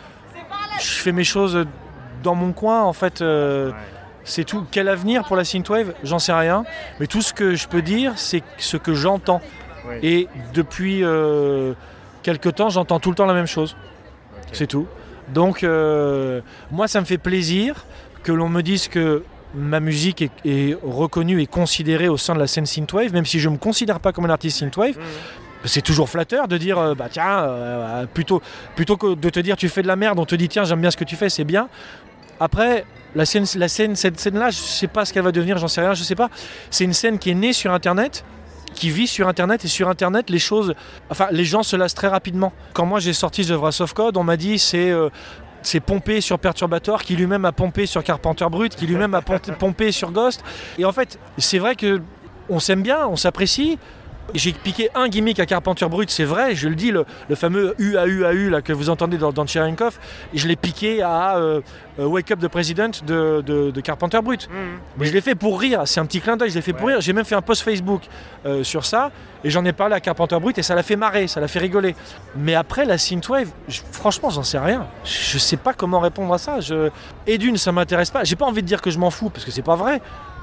je 0.80 0.86
fais 1.02 1.12
mes 1.12 1.24
choses 1.24 1.66
dans 2.22 2.34
mon 2.34 2.52
coin. 2.52 2.82
En 2.84 2.94
fait, 2.94 3.20
euh, 3.20 3.70
c'est 4.24 4.44
tout. 4.44 4.64
Quel 4.70 4.88
avenir 4.88 5.24
pour 5.24 5.36
la 5.36 5.44
synthwave? 5.44 5.92
J'en 6.04 6.18
sais 6.18 6.32
rien. 6.32 6.64
Mais 7.00 7.06
tout 7.06 7.20
ce 7.20 7.34
que 7.34 7.54
je 7.54 7.68
peux 7.68 7.82
dire, 7.82 8.12
c'est 8.16 8.42
ce 8.56 8.76
que 8.78 8.94
j'entends. 8.94 9.42
Et 10.02 10.26
depuis 10.54 11.04
euh, 11.04 11.74
quelque 12.22 12.48
temps, 12.48 12.70
j'entends 12.70 12.98
tout 12.98 13.10
le 13.10 13.16
temps 13.16 13.26
la 13.26 13.34
même 13.34 13.46
chose. 13.46 13.76
C'est 14.52 14.66
tout. 14.66 14.86
Donc, 15.32 15.62
euh, 15.62 16.40
moi, 16.70 16.88
ça 16.88 17.00
me 17.00 17.06
fait 17.06 17.18
plaisir 17.18 17.84
que 18.22 18.32
l'on 18.32 18.48
me 18.48 18.62
dise 18.62 18.88
que 18.88 19.22
ma 19.54 19.80
musique 19.80 20.22
est, 20.22 20.30
est 20.44 20.76
reconnue 20.82 21.40
et 21.40 21.46
considérée 21.46 22.08
au 22.08 22.16
sein 22.16 22.34
de 22.34 22.38
la 22.38 22.46
scène 22.46 22.66
synthwave, 22.66 23.12
même 23.12 23.26
si 23.26 23.40
je 23.40 23.48
ne 23.48 23.54
me 23.54 23.58
considère 23.58 24.00
pas 24.00 24.12
comme 24.12 24.26
un 24.26 24.30
artiste 24.30 24.58
synthwave. 24.58 24.96
C'est 25.64 25.82
toujours 25.82 26.08
flatteur 26.08 26.46
de 26.46 26.56
dire, 26.56 26.78
euh, 26.78 26.94
bah 26.94 27.08
tiens, 27.10 27.40
euh, 27.40 28.06
plutôt, 28.06 28.40
plutôt 28.76 28.96
que 28.96 29.14
de 29.14 29.30
te 29.30 29.40
dire 29.40 29.56
tu 29.56 29.68
fais 29.68 29.82
de 29.82 29.88
la 29.88 29.96
merde, 29.96 30.18
on 30.18 30.24
te 30.24 30.36
dit 30.36 30.48
tiens, 30.48 30.64
j'aime 30.64 30.80
bien 30.80 30.90
ce 30.90 30.96
que 30.96 31.04
tu 31.04 31.16
fais, 31.16 31.28
c'est 31.28 31.44
bien. 31.44 31.68
Après, 32.38 32.84
la 33.16 33.26
scène, 33.26 33.44
la 33.56 33.68
scène 33.68 33.96
cette 33.96 34.20
scène-là, 34.20 34.50
je 34.50 34.56
sais 34.56 34.86
pas 34.86 35.04
ce 35.04 35.12
qu'elle 35.12 35.24
va 35.24 35.32
devenir, 35.32 35.58
j'en 35.58 35.66
sais 35.66 35.80
rien, 35.80 35.94
je 35.94 36.04
sais 36.04 36.14
pas. 36.14 36.30
C'est 36.70 36.84
une 36.84 36.92
scène 36.92 37.18
qui 37.18 37.30
est 37.30 37.34
née 37.34 37.52
sur 37.52 37.72
Internet, 37.72 38.24
qui 38.78 38.90
vit 38.90 39.06
sur 39.06 39.28
Internet, 39.28 39.64
et 39.64 39.68
sur 39.68 39.88
Internet, 39.88 40.30
les 40.30 40.38
choses, 40.38 40.74
enfin, 41.10 41.28
les 41.30 41.44
gens 41.44 41.62
se 41.62 41.76
lassent 41.76 41.94
très 41.94 42.08
rapidement. 42.08 42.52
Quand 42.72 42.86
moi 42.86 43.00
j'ai 43.00 43.12
sorti 43.12 43.44
The 43.44 43.52
Wrath 43.52 43.92
Code, 43.94 44.16
on 44.16 44.24
m'a 44.24 44.36
dit 44.36 44.58
c'est 44.58 44.90
euh, 44.90 45.08
c'est 45.62 45.80
pompé 45.80 46.20
sur 46.20 46.38
Perturbator, 46.38 47.02
qui 47.02 47.16
lui-même 47.16 47.44
a 47.44 47.52
pompé 47.52 47.86
sur 47.86 48.02
Carpenter 48.02 48.46
Brut, 48.50 48.74
qui 48.74 48.86
lui-même 48.86 49.14
a 49.14 49.22
pompé 49.58 49.92
sur 49.92 50.12
Ghost. 50.12 50.42
Et 50.78 50.84
en 50.84 50.92
fait, 50.92 51.18
c'est 51.36 51.58
vrai 51.58 51.74
que 51.74 52.00
on 52.48 52.60
s'aime 52.60 52.82
bien, 52.82 53.06
on 53.06 53.16
s'apprécie. 53.16 53.78
J'ai 54.34 54.52
piqué 54.52 54.90
un 54.94 55.08
gimmick 55.08 55.40
à 55.40 55.46
Carpenter 55.46 55.86
Brut, 55.88 56.10
c'est 56.10 56.24
vrai, 56.24 56.54
je 56.54 56.68
le 56.68 56.74
dis, 56.74 56.90
le, 56.90 57.06
le 57.30 57.34
fameux 57.34 57.74
UAUAU 57.78 58.50
là, 58.50 58.60
que 58.60 58.74
vous 58.74 58.90
entendez 58.90 59.16
dans, 59.16 59.32
dans 59.32 59.46
Cherenkov, 59.46 59.98
je 60.34 60.46
l'ai 60.46 60.54
piqué 60.56 61.00
à 61.02 61.38
euh, 61.38 61.62
euh, 61.98 62.04
Wake 62.04 62.30
Up 62.32 62.38
the 62.38 62.48
President 62.48 62.90
de, 63.06 63.40
de- 63.40 63.70
de 63.70 63.80
Carpenter 63.80 64.20
Brut. 64.22 64.46
Mais 64.98 65.06
je 65.06 65.14
l'ai 65.14 65.22
fait 65.22 65.34
pour 65.34 65.58
rire, 65.58 65.82
c'est 65.86 65.98
un 66.00 66.04
petit 66.04 66.20
clin 66.20 66.36
d'œil, 66.36 66.50
je 66.50 66.56
l'ai 66.56 66.60
fait 66.60 66.74
pour 66.74 66.88
rire. 66.88 67.00
J'ai 67.00 67.14
même 67.14 67.24
fait 67.24 67.36
un 67.36 67.40
post 67.42 67.62
Facebook 67.62 68.02
euh, 68.44 68.62
sur 68.64 68.84
ça, 68.84 69.10
et 69.44 69.48
j'en 69.50 69.64
ai 69.64 69.72
parlé 69.72 69.94
à 69.94 70.00
Carpenter 70.00 70.38
Brut, 70.38 70.58
et 70.58 70.62
ça 70.62 70.74
l'a 70.74 70.82
fait 70.82 70.96
marrer, 70.96 71.26
ça 71.26 71.40
l'a 71.40 71.48
fait 71.48 71.60
rigoler. 71.60 71.96
Mais 72.36 72.54
après, 72.54 72.84
la 72.84 72.98
synthwave, 72.98 73.48
je- 73.66 73.80
franchement, 73.92 74.28
j'en 74.28 74.42
sais 74.42 74.58
rien. 74.58 74.86
Je 75.04 75.38
sais 75.38 75.56
pas 75.56 75.72
comment 75.72 76.00
répondre 76.00 76.34
à 76.34 76.38
ça. 76.38 76.60
Je... 76.60 76.90
Et 77.26 77.38
d'une, 77.38 77.56
ça 77.56 77.72
m'intéresse 77.72 78.10
pas. 78.10 78.24
J'ai 78.24 78.36
pas 78.36 78.44
envie 78.44 78.60
de 78.60 78.66
dire 78.66 78.82
que 78.82 78.90
je 78.90 78.98
m'en 78.98 79.10
fous, 79.10 79.30
parce 79.30 79.46
que 79.46 79.50
c'est 79.50 79.62
pas 79.62 79.76
vrai, 79.76 80.02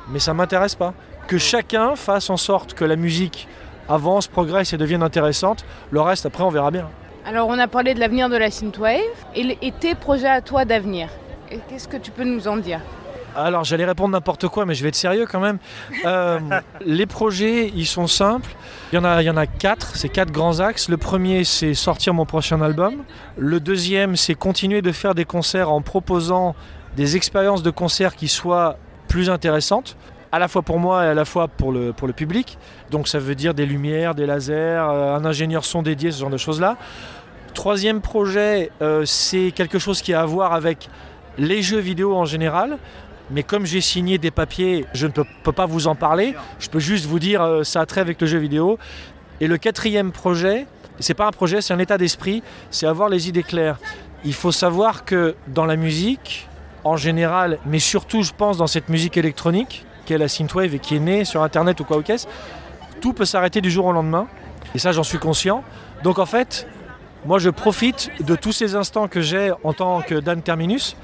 mais 0.10 0.17
ça 0.17 0.34
m'intéresse 0.34 0.74
pas. 0.74 0.95
Que 1.28 1.38
chacun 1.38 1.95
fasse 1.95 2.32
en 2.32 2.38
sorte 2.38 2.74
que 2.74 2.84
la 2.86 2.95
musique 2.95 3.48
avance, 3.89 4.28
progresse 4.28 4.74
et 4.74 4.78
devienne 4.78 5.04
intéressante. 5.04 5.65
Le 5.91 6.02
reste, 6.02 6.26
après, 6.26 6.43
on 6.43 6.50
verra 6.50 6.71
bien. 6.71 6.88
Alors 7.28 7.48
on 7.48 7.58
a 7.58 7.67
parlé 7.67 7.95
de 7.95 8.00
l'avenir 8.00 8.30
de 8.30 8.38
la 8.38 8.52
synthwave 8.52 9.02
et, 9.36 9.58
et 9.62 9.71
tes 9.71 9.95
projets 9.95 10.30
à 10.30 10.41
toi 10.41 10.63
d'avenir. 10.63 11.10
Et 11.52 11.60
Qu'est-ce 11.67 11.88
que 11.88 11.98
tu 11.98 12.12
peux 12.12 12.24
nous 12.24 12.48
en 12.48 12.58
dire? 12.58 12.82
Alors 13.36 13.63
j'allais 13.63 13.86
répondre 13.86 14.12
n'importe 14.12 14.48
quoi, 14.48 14.65
mais 14.65 14.76
je 14.76 14.84
vais 14.84 14.89
être 14.89 14.95
sérieux 14.95 15.26
quand 15.30 15.39
même. 15.39 15.58
Euh, 16.06 16.39
les 16.86 17.06
projets, 17.06 17.71
ils 17.76 17.86
sont 17.88 18.08
simples. 18.08 18.56
Il 18.91 18.95
y 18.95 18.98
en 19.00 19.04
a, 19.04 19.21
il 19.21 19.26
y 19.26 19.30
en 19.30 19.38
a 19.38 19.45
quatre, 19.48 19.95
c'est 19.95 20.08
quatre 20.08 20.32
grands 20.32 20.60
axes. 20.60 20.88
Le 20.88 20.98
premier, 20.98 21.43
c'est 21.43 21.74
sortir 21.74 22.13
mon 22.13 22.26
prochain 22.26 22.62
album. 22.62 23.04
Le 23.38 23.60
deuxième, 23.60 24.15
c'est 24.15 24.36
continuer 24.36 24.82
de 24.82 24.91
faire 24.91 25.15
des 25.15 25.26
concerts 25.26 25.71
en 25.71 25.82
proposant 25.82 26.56
des 26.95 27.17
expériences 27.17 27.62
de 27.62 27.71
concerts 27.71 28.15
qui 28.15 28.28
soient 28.28 28.78
plus 29.10 29.30
intéressantes, 29.30 29.98
à 30.31 30.39
la 30.39 30.47
fois 30.47 30.61
pour 30.61 30.79
moi 30.79 31.05
et 31.05 31.07
à 31.09 31.13
la 31.13 31.25
fois 31.25 31.47
pour 31.47 31.71
le, 31.71 31.93
pour 31.93 32.07
le 32.07 32.13
public. 32.13 32.57
Donc 32.91 33.07
ça 33.07 33.19
veut 33.19 33.35
dire 33.35 33.53
des 33.53 33.65
lumières, 33.65 34.15
des 34.15 34.25
lasers, 34.25 34.53
euh, 34.53 35.15
un 35.15 35.25
ingénieur 35.25 35.65
son 35.65 35.81
dédié, 35.81 36.11
ce 36.11 36.19
genre 36.19 36.29
de 36.29 36.38
choses-là. 36.38 36.77
Troisième 37.53 38.01
projet, 38.01 38.71
euh, 38.81 39.05
c'est 39.05 39.51
quelque 39.55 39.79
chose 39.79 40.01
qui 40.01 40.13
a 40.13 40.21
à 40.21 40.25
voir 40.25 40.53
avec 40.53 40.89
les 41.38 41.61
jeux 41.61 41.79
vidéo 41.79 42.15
en 42.15 42.25
général. 42.25 42.77
Mais 43.31 43.43
comme 43.43 43.65
j'ai 43.65 43.81
signé 43.81 44.17
des 44.17 44.29
papiers, 44.29 44.85
je 44.93 45.07
ne 45.07 45.11
peux, 45.11 45.51
pas 45.51 45.65
vous 45.65 45.88
en 45.88 45.95
parler. 45.95 46.35
Je 46.59 46.69
peux 46.69 46.79
juste 46.79 47.05
vous 47.05 47.19
dire 47.19 47.41
euh, 47.41 47.63
ça 47.63 47.81
a 47.81 47.85
trait 47.85 48.01
avec 48.01 48.21
le 48.21 48.27
jeu 48.27 48.38
vidéo. 48.38 48.77
Et 49.39 49.47
le 49.47 49.57
quatrième 49.57 50.11
projet, 50.11 50.67
c'est 50.99 51.13
pas 51.13 51.27
un 51.27 51.31
projet, 51.31 51.61
c'est 51.61 51.73
un 51.73 51.79
état 51.79 51.97
d'esprit, 51.97 52.43
c'est 52.71 52.85
avoir 52.85 53.09
les 53.09 53.27
idées 53.27 53.43
claires. 53.43 53.79
Il 54.23 54.33
faut 54.33 54.51
savoir 54.51 55.05
que 55.05 55.35
dans 55.47 55.65
la 55.65 55.75
musique, 55.75 56.47
en 56.83 56.97
général, 56.97 57.57
mais 57.65 57.79
surtout 57.79 58.21
je 58.21 58.31
pense 58.31 58.57
dans 58.57 58.67
cette 58.67 58.89
musique 58.89 59.17
électronique, 59.17 59.85
qui 60.05 60.13
est 60.13 60.17
la 60.17 60.27
synthwave 60.27 60.75
et 60.75 60.79
qui 60.79 60.95
est 60.95 60.99
née 60.99 61.25
sur 61.25 61.43
internet 61.43 61.79
ou 61.79 61.83
quoi 61.83 61.97
ou 61.97 62.01
qu'est-ce, 62.01 62.27
tout 63.01 63.13
peut 63.13 63.25
s'arrêter 63.25 63.61
du 63.61 63.69
jour 63.69 63.85
au 63.85 63.91
lendemain. 63.91 64.27
Et 64.73 64.79
ça 64.79 64.91
j'en 64.91 65.03
suis 65.03 65.17
conscient. 65.19 65.63
Donc 66.03 66.19
en 66.19 66.25
fait, 66.25 66.67
moi 67.25 67.39
je 67.39 67.49
profite 67.49 68.11
de 68.23 68.35
tous 68.35 68.51
ces 68.51 68.75
instants 68.75 69.07
que 69.07 69.21
j'ai 69.21 69.51
en 69.63 69.73
tant 69.73 70.01
que 70.01 70.15
Dan 70.15 70.41
Terminus 70.41 70.95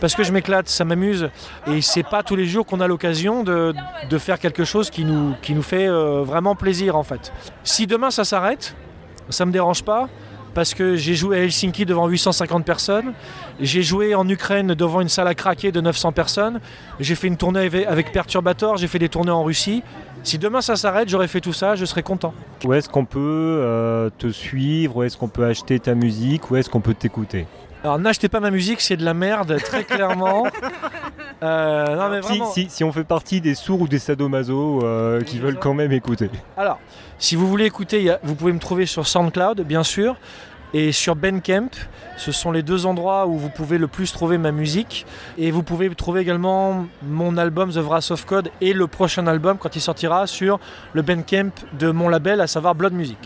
parce 0.00 0.14
que 0.14 0.24
je 0.24 0.32
m'éclate, 0.32 0.68
ça 0.68 0.84
m'amuse. 0.84 1.28
Et 1.66 1.82
c'est 1.82 2.02
pas 2.02 2.22
tous 2.22 2.34
les 2.34 2.46
jours 2.46 2.64
qu'on 2.64 2.80
a 2.80 2.86
l'occasion 2.86 3.44
de, 3.44 3.74
de 4.08 4.18
faire 4.18 4.38
quelque 4.38 4.64
chose 4.64 4.90
qui 4.90 5.04
nous, 5.04 5.34
qui 5.42 5.54
nous 5.54 5.62
fait 5.62 5.86
euh, 5.86 6.22
vraiment 6.24 6.54
plaisir 6.54 6.96
en 6.96 7.02
fait. 7.02 7.32
Si 7.64 7.86
demain 7.86 8.10
ça 8.10 8.24
s'arrête, 8.24 8.74
ça 9.28 9.44
me 9.44 9.52
dérange 9.52 9.84
pas. 9.84 10.08
Parce 10.54 10.74
que 10.74 10.96
j'ai 10.96 11.14
joué 11.14 11.38
à 11.38 11.42
Helsinki 11.44 11.86
devant 11.86 12.08
850 12.08 12.64
personnes, 12.64 13.12
j'ai 13.60 13.82
joué 13.82 14.14
en 14.14 14.28
Ukraine 14.28 14.74
devant 14.74 15.00
une 15.00 15.08
salle 15.08 15.28
à 15.28 15.34
craquer 15.34 15.70
de 15.70 15.80
900 15.80 16.12
personnes, 16.12 16.60
j'ai 16.98 17.14
fait 17.14 17.28
une 17.28 17.36
tournée 17.36 17.70
avec- 17.86 18.12
Perturbator, 18.12 18.76
j'ai 18.76 18.88
fait 18.88 18.98
des 18.98 19.08
tournées 19.08 19.30
en 19.30 19.44
Russie. 19.44 19.82
Si 20.22 20.38
demain 20.38 20.60
ça 20.60 20.76
s'arrête, 20.76 21.08
j'aurais 21.08 21.28
fait 21.28 21.40
tout 21.40 21.52
ça, 21.52 21.76
je 21.76 21.84
serais 21.84 22.02
content. 22.02 22.34
Où 22.64 22.72
est-ce 22.74 22.88
qu'on 22.88 23.04
peut 23.04 23.18
euh, 23.62 24.10
te 24.18 24.28
suivre? 24.28 24.96
Où 24.96 25.02
est-ce 25.04 25.16
qu'on 25.16 25.28
peut 25.28 25.44
acheter 25.46 25.78
ta 25.78 25.94
musique? 25.94 26.50
Où 26.50 26.56
est-ce 26.56 26.68
qu'on 26.68 26.80
peut 26.80 26.94
t'écouter? 26.94 27.46
Alors 27.82 27.98
n'achetez 27.98 28.28
pas 28.28 28.40
ma 28.40 28.50
musique, 28.50 28.82
c'est 28.82 28.96
de 28.98 29.04
la 29.04 29.14
merde, 29.14 29.56
très 29.62 29.84
clairement. 29.84 30.46
Euh, 31.42 31.96
non 31.96 32.10
mais 32.10 32.20
si, 32.20 32.42
si, 32.52 32.68
si 32.68 32.84
on 32.84 32.92
fait 32.92 33.02
partie 33.02 33.40
des 33.40 33.54
sourds 33.54 33.80
ou 33.80 33.88
des 33.88 33.98
sadomaso 33.98 34.80
euh, 34.82 35.22
qui 35.22 35.38
veulent 35.38 35.58
quand 35.58 35.72
même 35.72 35.90
écouter. 35.90 36.28
Alors, 36.54 36.78
si 37.20 37.36
vous 37.36 37.46
voulez 37.46 37.66
écouter, 37.66 38.16
vous 38.22 38.34
pouvez 38.34 38.52
me 38.52 38.58
trouver 38.58 38.86
sur 38.86 39.06
SoundCloud, 39.06 39.60
bien 39.60 39.84
sûr, 39.84 40.16
et 40.72 40.90
sur 40.90 41.14
Bandcamp. 41.14 41.68
Ce 42.20 42.32
sont 42.32 42.52
les 42.52 42.62
deux 42.62 42.84
endroits 42.84 43.26
où 43.26 43.38
vous 43.38 43.48
pouvez 43.48 43.78
le 43.78 43.88
plus 43.88 44.12
trouver 44.12 44.36
ma 44.36 44.52
musique. 44.52 45.06
Et 45.38 45.50
vous 45.50 45.62
pouvez 45.62 45.88
trouver 45.94 46.20
également 46.20 46.84
mon 47.02 47.38
album 47.38 47.72
The 47.72 47.78
Wrath 47.78 48.10
of 48.10 48.26
Code 48.26 48.50
et 48.60 48.74
le 48.74 48.86
prochain 48.86 49.26
album 49.26 49.56
quand 49.58 49.74
il 49.74 49.80
sortira 49.80 50.26
sur 50.26 50.60
le 50.92 51.00
Bandcamp 51.00 51.52
de 51.78 51.90
mon 51.90 52.10
label, 52.10 52.42
à 52.42 52.46
savoir 52.46 52.74
Blood 52.74 52.92
Music, 52.92 53.16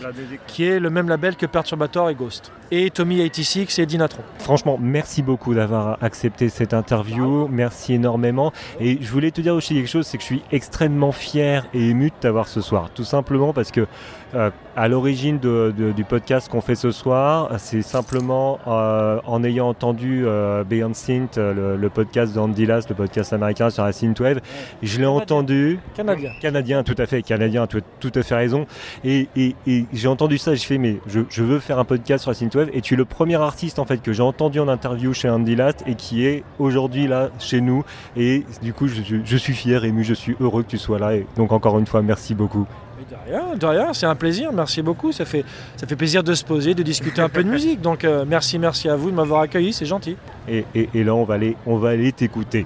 qui 0.47 0.63
est 0.63 0.79
le 0.79 0.89
même 0.89 1.09
label 1.09 1.35
que 1.35 1.45
Perturbator 1.45 2.09
et 2.09 2.15
Ghost. 2.15 2.53
Et 2.71 2.87
Tommy86 2.87 3.81
et 3.81 3.85
Dinatron. 3.85 4.23
Franchement, 4.39 4.77
merci 4.79 5.21
beaucoup 5.21 5.53
d'avoir 5.53 6.01
accepté 6.01 6.47
cette 6.47 6.73
interview. 6.73 7.49
Merci 7.49 7.95
énormément. 7.95 8.53
Et 8.79 8.97
je 9.01 9.11
voulais 9.11 9.31
te 9.31 9.41
dire 9.41 9.55
aussi 9.55 9.75
quelque 9.75 9.89
chose, 9.89 10.07
c'est 10.07 10.15
que 10.17 10.23
je 10.23 10.27
suis 10.27 10.43
extrêmement 10.53 11.11
fier 11.11 11.67
et 11.73 11.89
ému 11.89 12.11
de 12.11 12.15
t'avoir 12.17 12.47
ce 12.47 12.61
soir. 12.61 12.91
Tout 12.95 13.03
simplement 13.03 13.51
parce 13.51 13.71
que 13.71 13.87
euh, 14.35 14.51
à 14.75 14.87
l'origine 14.87 15.39
du 15.39 16.03
podcast 16.03 16.49
qu'on 16.49 16.61
fait 16.61 16.75
ce 16.75 16.91
soir, 16.91 17.49
c'est 17.57 17.81
simplement 17.81 18.59
euh, 18.67 19.19
en 19.25 19.43
ayant 19.43 19.69
entendu 19.69 20.23
euh, 20.25 20.63
Beyond 20.63 20.93
Synth, 20.93 21.37
euh, 21.37 21.53
le, 21.53 21.77
le 21.81 21.89
podcast 21.89 22.33
d'Andy 22.33 22.65
Lass, 22.65 22.87
le 22.89 22.95
podcast 22.95 23.31
américain 23.31 23.69
sur 23.69 23.83
la 23.85 23.93
synthwave. 23.93 24.41
Je 24.83 24.99
l'ai 24.99 25.05
entendu. 25.05 25.79
Canadien. 25.95 26.31
Canadien, 26.41 26.83
tout 26.83 26.95
à 26.97 27.05
fait, 27.05 27.21
canadien, 27.21 27.67
tu 27.67 27.77
as 27.77 27.81
tout 27.99 28.11
à 28.15 28.21
fait 28.23 28.35
raison. 28.35 28.65
Et, 29.03 29.29
et- 29.35 29.55
et 29.65 29.85
j'ai 29.93 30.07
entendu 30.09 30.37
ça, 30.37 30.53
j'ai 30.55 30.65
fait, 30.65 30.77
mais 30.77 30.97
je, 31.07 31.21
je 31.29 31.43
veux 31.43 31.59
faire 31.59 31.79
un 31.79 31.85
podcast 31.85 32.23
sur 32.23 32.31
la 32.31 32.35
synthwave. 32.35 32.69
Et 32.73 32.81
tu 32.81 32.95
es 32.95 32.97
le 32.97 33.05
premier 33.05 33.35
artiste 33.35 33.79
en 33.79 33.85
fait 33.85 34.01
que 34.01 34.11
j'ai 34.13 34.23
entendu 34.23 34.59
en 34.59 34.67
interview 34.67 35.13
chez 35.13 35.29
Andy 35.29 35.55
Last 35.55 35.83
et 35.87 35.95
qui 35.95 36.25
est 36.25 36.43
aujourd'hui 36.59 37.07
là 37.07 37.29
chez 37.39 37.61
nous. 37.61 37.83
Et 38.17 38.43
du 38.61 38.73
coup, 38.73 38.87
je, 38.87 39.01
je- 39.03 39.15
je 39.23 39.37
suis 39.37 39.53
fier, 39.53 39.85
ému, 39.85 40.03
je 40.03 40.13
suis 40.13 40.35
heureux 40.41 40.63
que 40.63 40.69
tu 40.69 40.77
sois 40.77 40.99
là. 40.99 41.15
Et 41.15 41.25
donc 41.37 41.51
encore 41.53 41.79
une 41.79 41.85
fois, 41.87 42.01
merci 42.01 42.33
beaucoup. 42.35 42.65
Mais 43.09 43.15
De 43.15 43.31
rien, 43.31 43.55
de 43.55 43.65
rien, 43.65 43.93
c'est 43.93 44.05
un 44.05 44.15
plaisir, 44.15 44.51
merci 44.53 44.81
beaucoup. 44.81 45.11
Ça 45.11 45.25
fait, 45.25 45.43
ça 45.77 45.85
fait 45.87 45.95
plaisir 45.95 46.23
de 46.23 46.33
se 46.33 46.43
poser, 46.43 46.73
de 46.73 46.83
discuter 46.83 47.21
un 47.21 47.29
peu 47.29 47.43
de 47.43 47.49
musique. 47.49 47.81
Donc 47.81 48.03
euh, 48.03 48.25
merci, 48.27 48.57
merci 48.59 48.89
à 48.89 48.95
vous 48.95 49.11
de 49.11 49.15
m'avoir 49.15 49.41
accueilli, 49.41 49.73
c'est 49.73 49.85
gentil. 49.85 50.15
Et, 50.47 50.65
et- 50.73 50.89
et 50.93 51.03
là, 51.03 51.13
on 51.15 51.23
va 51.23 51.35
aller, 51.35 51.55
on 51.65 51.77
va 51.77 51.89
aller 51.89 52.11
t'écouter. 52.11 52.65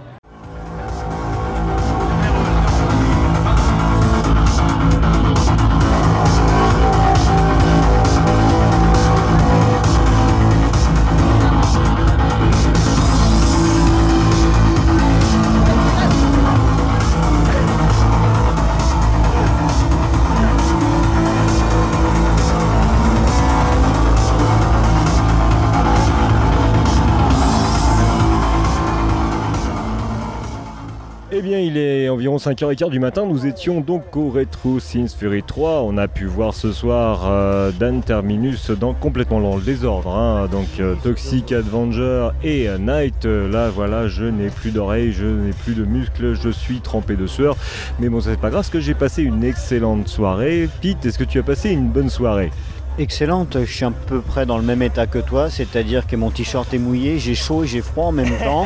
Eh 31.32 31.44
bien, 31.44 31.60
il 31.60 31.77
est 31.77 32.10
environ 32.10 32.38
5h15 32.38 32.90
du 32.90 33.00
matin. 33.00 33.23
Nous 33.27 33.46
étions 33.46 33.82
donc 33.82 34.17
au 34.17 34.32
Retro 34.32 34.80
Sins 34.80 35.06
Fury 35.15 35.44
3. 35.44 35.84
On 35.84 35.96
a 35.98 36.08
pu 36.08 36.25
voir 36.25 36.56
ce 36.56 36.71
soir 36.71 37.21
euh, 37.27 37.71
Dan 37.71 38.02
Terminus 38.02 38.71
dans, 38.71 38.96
complètement 38.96 39.40
dans 39.40 39.56
le 39.56 39.62
désordre. 39.62 40.10
hein. 40.10 40.48
Donc, 40.52 40.65
euh, 40.80 40.96
Toxic 41.04 41.52
Avenger 41.52 42.30
et 42.44 42.67
euh, 42.67 42.80
Night. 42.80 43.25
Euh, 43.25 43.48
là, 43.48 43.69
voilà, 43.69 44.08
je 44.08 44.23
n'ai 44.25 44.48
plus 44.48 44.71
d'oreilles, 44.71 45.12
je 45.12 45.25
n'ai 45.27 45.52
plus 45.54 45.75
de 45.75 45.86
muscles, 45.86 46.34
je 46.34 46.50
suis 46.50 46.80
trempé 46.82 47.15
de 47.15 47.27
sueur. 47.27 47.56
Mais 48.00 48.10
bon, 48.10 48.21
ça, 48.21 48.32
c'est 48.32 48.40
pas 48.40 48.50
grave 48.50 48.62
parce 48.62 48.69
que 48.71 48.80
j'ai 48.80 48.96
passé 48.96 49.21
une 49.21 49.44
excellente 49.44 50.08
soirée. 50.08 50.67
Pete, 50.82 51.06
est-ce 51.06 51.19
que 51.19 51.23
tu 51.23 51.38
as 51.38 51.44
passé 51.44 51.69
une 51.69 51.90
bonne 51.90 52.10
soirée? 52.10 52.50
Excellente, 52.98 53.56
je 53.63 53.71
suis 53.71 53.86
à 53.86 53.92
peu 53.92 54.19
près 54.19 54.48
dans 54.48 54.58
le 54.58 54.63
même 54.63 54.82
état 54.82 55.06
que 55.06 55.19
toi, 55.19 55.50
c'est-à-dire 55.50 56.06
que 56.06 56.15
mon 56.17 56.32
t-shirt 56.32 56.73
est 56.73 56.80
mouillé, 56.80 57.17
j'ai 57.17 57.36
chaud 57.36 57.63
et 57.63 57.67
j'ai 57.67 57.82
froid 57.82 58.06
en 58.08 58.12
même 58.12 58.36
temps. 58.44 58.65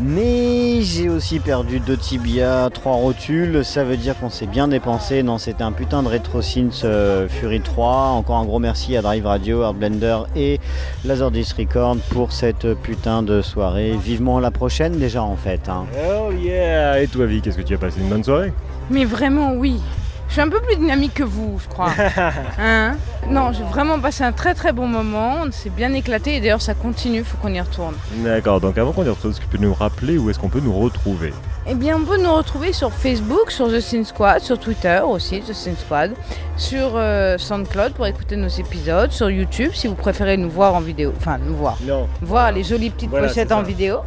Mais 0.00 0.80
j'ai 0.82 1.08
aussi 1.08 1.40
perdu 1.40 1.80
deux 1.80 1.96
tibias, 1.96 2.70
trois 2.70 2.92
rotules, 2.92 3.64
ça 3.64 3.82
veut 3.82 3.96
dire 3.96 4.16
qu'on 4.18 4.30
s'est 4.30 4.46
bien 4.46 4.68
dépensé. 4.68 5.24
Non, 5.24 5.38
c'était 5.38 5.64
un 5.64 5.72
putain 5.72 6.04
de 6.04 6.08
RetroSynth 6.08 6.82
euh, 6.84 7.26
Fury 7.28 7.60
3. 7.60 7.88
Encore 8.10 8.36
un 8.36 8.44
gros 8.44 8.60
merci 8.60 8.96
à 8.96 9.02
Drive 9.02 9.26
Radio, 9.26 9.62
Hardblender 9.62 10.18
et 10.36 10.60
Laserdisc 11.04 11.56
Record 11.58 11.96
pour 12.10 12.30
cette 12.32 12.74
putain 12.74 13.22
de 13.24 13.42
soirée. 13.42 13.96
Vivement 14.00 14.38
la 14.38 14.52
prochaine 14.52 14.98
déjà 14.98 15.22
en 15.24 15.36
fait. 15.36 15.68
hein. 15.68 15.84
Oh 16.08 16.30
yeah 16.32 17.02
Et 17.02 17.08
toi, 17.08 17.26
Vi, 17.26 17.40
qu'est-ce 17.42 17.56
que 17.56 17.62
tu 17.62 17.74
as 17.74 17.78
passé 17.78 17.98
une 18.00 18.08
bonne 18.08 18.22
soirée? 18.24 18.52
Mais 18.90 19.04
vraiment, 19.04 19.54
oui. 19.54 19.80
Je 20.28 20.32
suis 20.34 20.42
un 20.42 20.48
peu 20.48 20.60
plus 20.60 20.76
dynamique 20.76 21.14
que 21.14 21.22
vous, 21.22 21.58
je 21.62 21.68
crois. 21.68 21.90
Hein 22.58 22.96
non, 23.30 23.52
j'ai 23.52 23.62
vraiment 23.64 23.98
passé 23.98 24.24
un 24.24 24.32
très 24.32 24.54
très 24.54 24.72
bon 24.72 24.86
moment. 24.86 25.36
On 25.46 25.50
s'est 25.52 25.70
bien 25.70 25.92
éclaté 25.92 26.36
et 26.36 26.40
d'ailleurs 26.40 26.62
ça 26.62 26.74
continue, 26.74 27.22
faut 27.24 27.36
qu'on 27.38 27.52
y 27.52 27.60
retourne. 27.60 27.94
D'accord, 28.24 28.60
donc 28.60 28.78
avant 28.78 28.92
qu'on 28.92 29.04
y 29.04 29.08
retourne, 29.08 29.32
est-ce 29.32 29.40
que 29.40 29.44
tu 29.46 29.58
peux 29.58 29.62
nous 29.64 29.74
rappeler 29.74 30.16
où 30.18 30.30
est-ce 30.30 30.38
qu'on 30.38 30.48
peut 30.48 30.60
nous 30.60 30.72
retrouver? 30.78 31.32
Eh 31.66 31.74
bien, 31.74 31.96
on 31.96 32.04
peut 32.04 32.16
nous 32.22 32.32
retrouver 32.32 32.72
sur 32.72 32.90
Facebook, 32.92 33.50
sur 33.50 33.68
The 33.68 33.80
Sin 33.80 34.04
Squad, 34.04 34.40
sur 34.40 34.58
Twitter 34.58 35.00
aussi, 35.04 35.40
The 35.40 35.52
Sin 35.52 35.74
Squad, 35.76 36.12
sur 36.56 36.92
euh, 36.94 37.36
SoundCloud 37.36 37.92
pour 37.92 38.06
écouter 38.06 38.36
nos 38.36 38.48
épisodes, 38.48 39.10
sur 39.12 39.28
YouTube 39.30 39.72
si 39.74 39.86
vous 39.88 39.94
préférez 39.94 40.36
nous 40.38 40.48
voir 40.50 40.74
en 40.74 40.80
vidéo, 40.80 41.12
enfin 41.18 41.36
nous 41.44 41.54
voir, 41.56 41.76
Non. 41.82 42.08
voir 42.22 42.52
les 42.52 42.64
jolies 42.64 42.90
petites 42.90 43.10
Voilà, 43.10 43.28
pochettes 43.28 43.52
en 43.52 43.62
vidéo. 43.62 43.98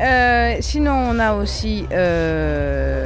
Euh, 0.00 0.56
sinon, 0.60 0.92
on 1.10 1.18
a 1.18 1.32
aussi, 1.34 1.86
euh, 1.92 3.04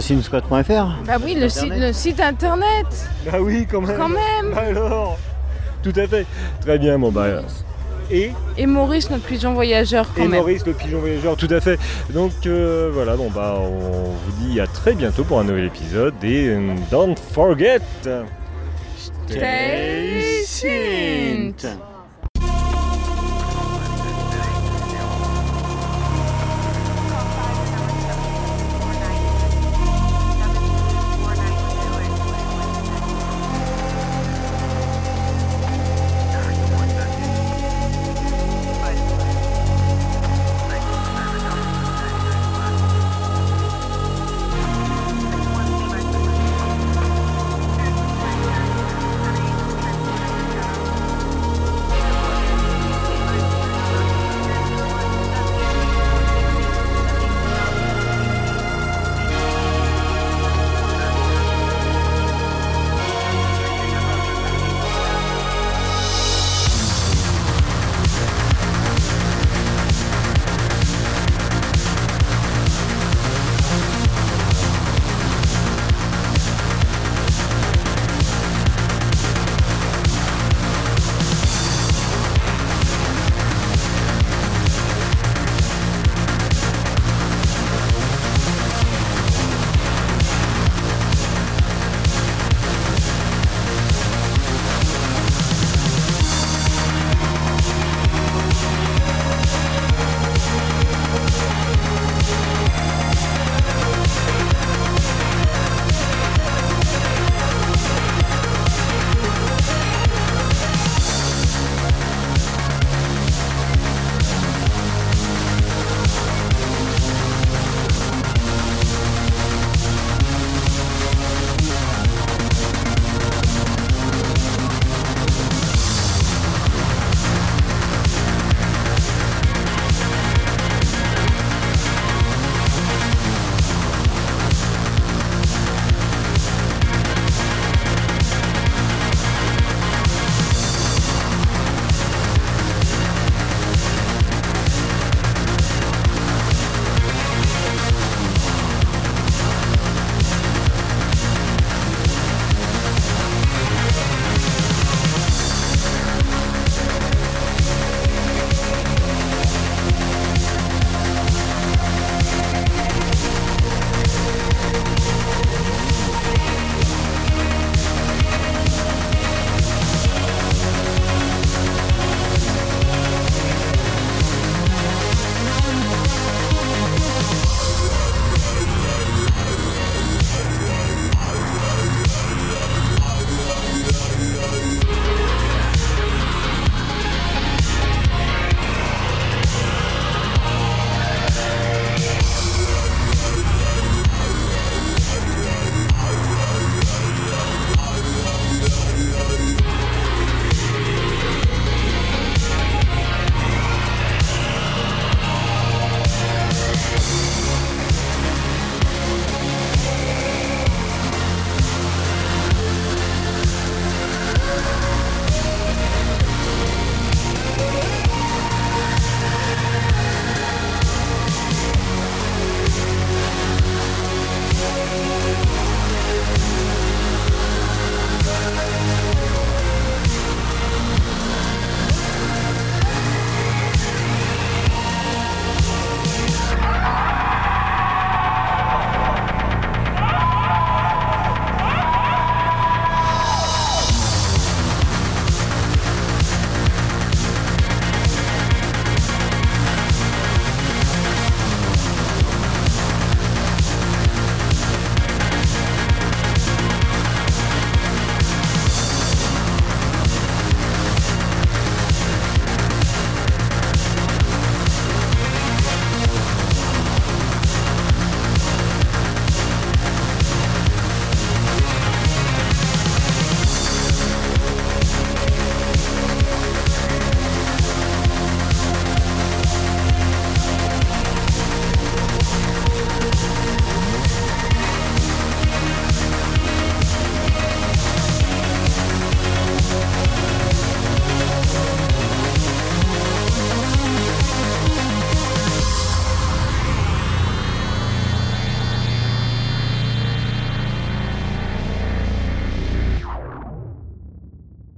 TheSinsquad.fr 0.00 1.04
bah 1.06 1.16
oui, 1.24 1.34
le, 1.34 1.48
site- 1.48 1.72
le 1.74 1.92
site 1.92 2.20
internet, 2.20 2.86
Bah 3.30 3.38
oui, 3.40 3.66
quand 3.70 3.80
même 3.80 3.96
quand 3.96 4.08
même. 4.08 4.56
Alors 4.56 5.18
Tout 5.82 5.92
à 5.96 6.06
fait. 6.06 6.26
Très 6.60 6.78
bien, 6.78 6.98
bon 6.98 7.10
bah... 7.10 7.26
Et, 8.10 8.32
Et 8.56 8.64
Maurice, 8.66 9.10
notre 9.10 9.24
pigeon 9.24 9.52
voyageur, 9.52 10.08
quand 10.14 10.22
et 10.22 10.28
même. 10.28 10.40
Maurice, 10.40 10.64
le 10.64 10.72
pigeon 10.72 10.98
voyageur, 11.00 11.36
tout 11.36 11.48
à 11.50 11.60
fait. 11.60 11.78
Donc 12.10 12.32
euh, 12.46 12.90
voilà, 12.92 13.16
bon 13.16 13.28
bah 13.28 13.56
on 13.60 14.04
vous 14.14 14.32
dit 14.46 14.60
à 14.60 14.66
très 14.66 14.94
bientôt 14.94 15.24
pour 15.24 15.40
un 15.40 15.44
nouvel 15.44 15.64
épisode 15.66 16.14
et 16.22 16.48
euh, 16.48 16.74
don't 16.90 17.16
forget... 17.18 17.80
Stay 19.28 20.42
synth. 20.46 21.66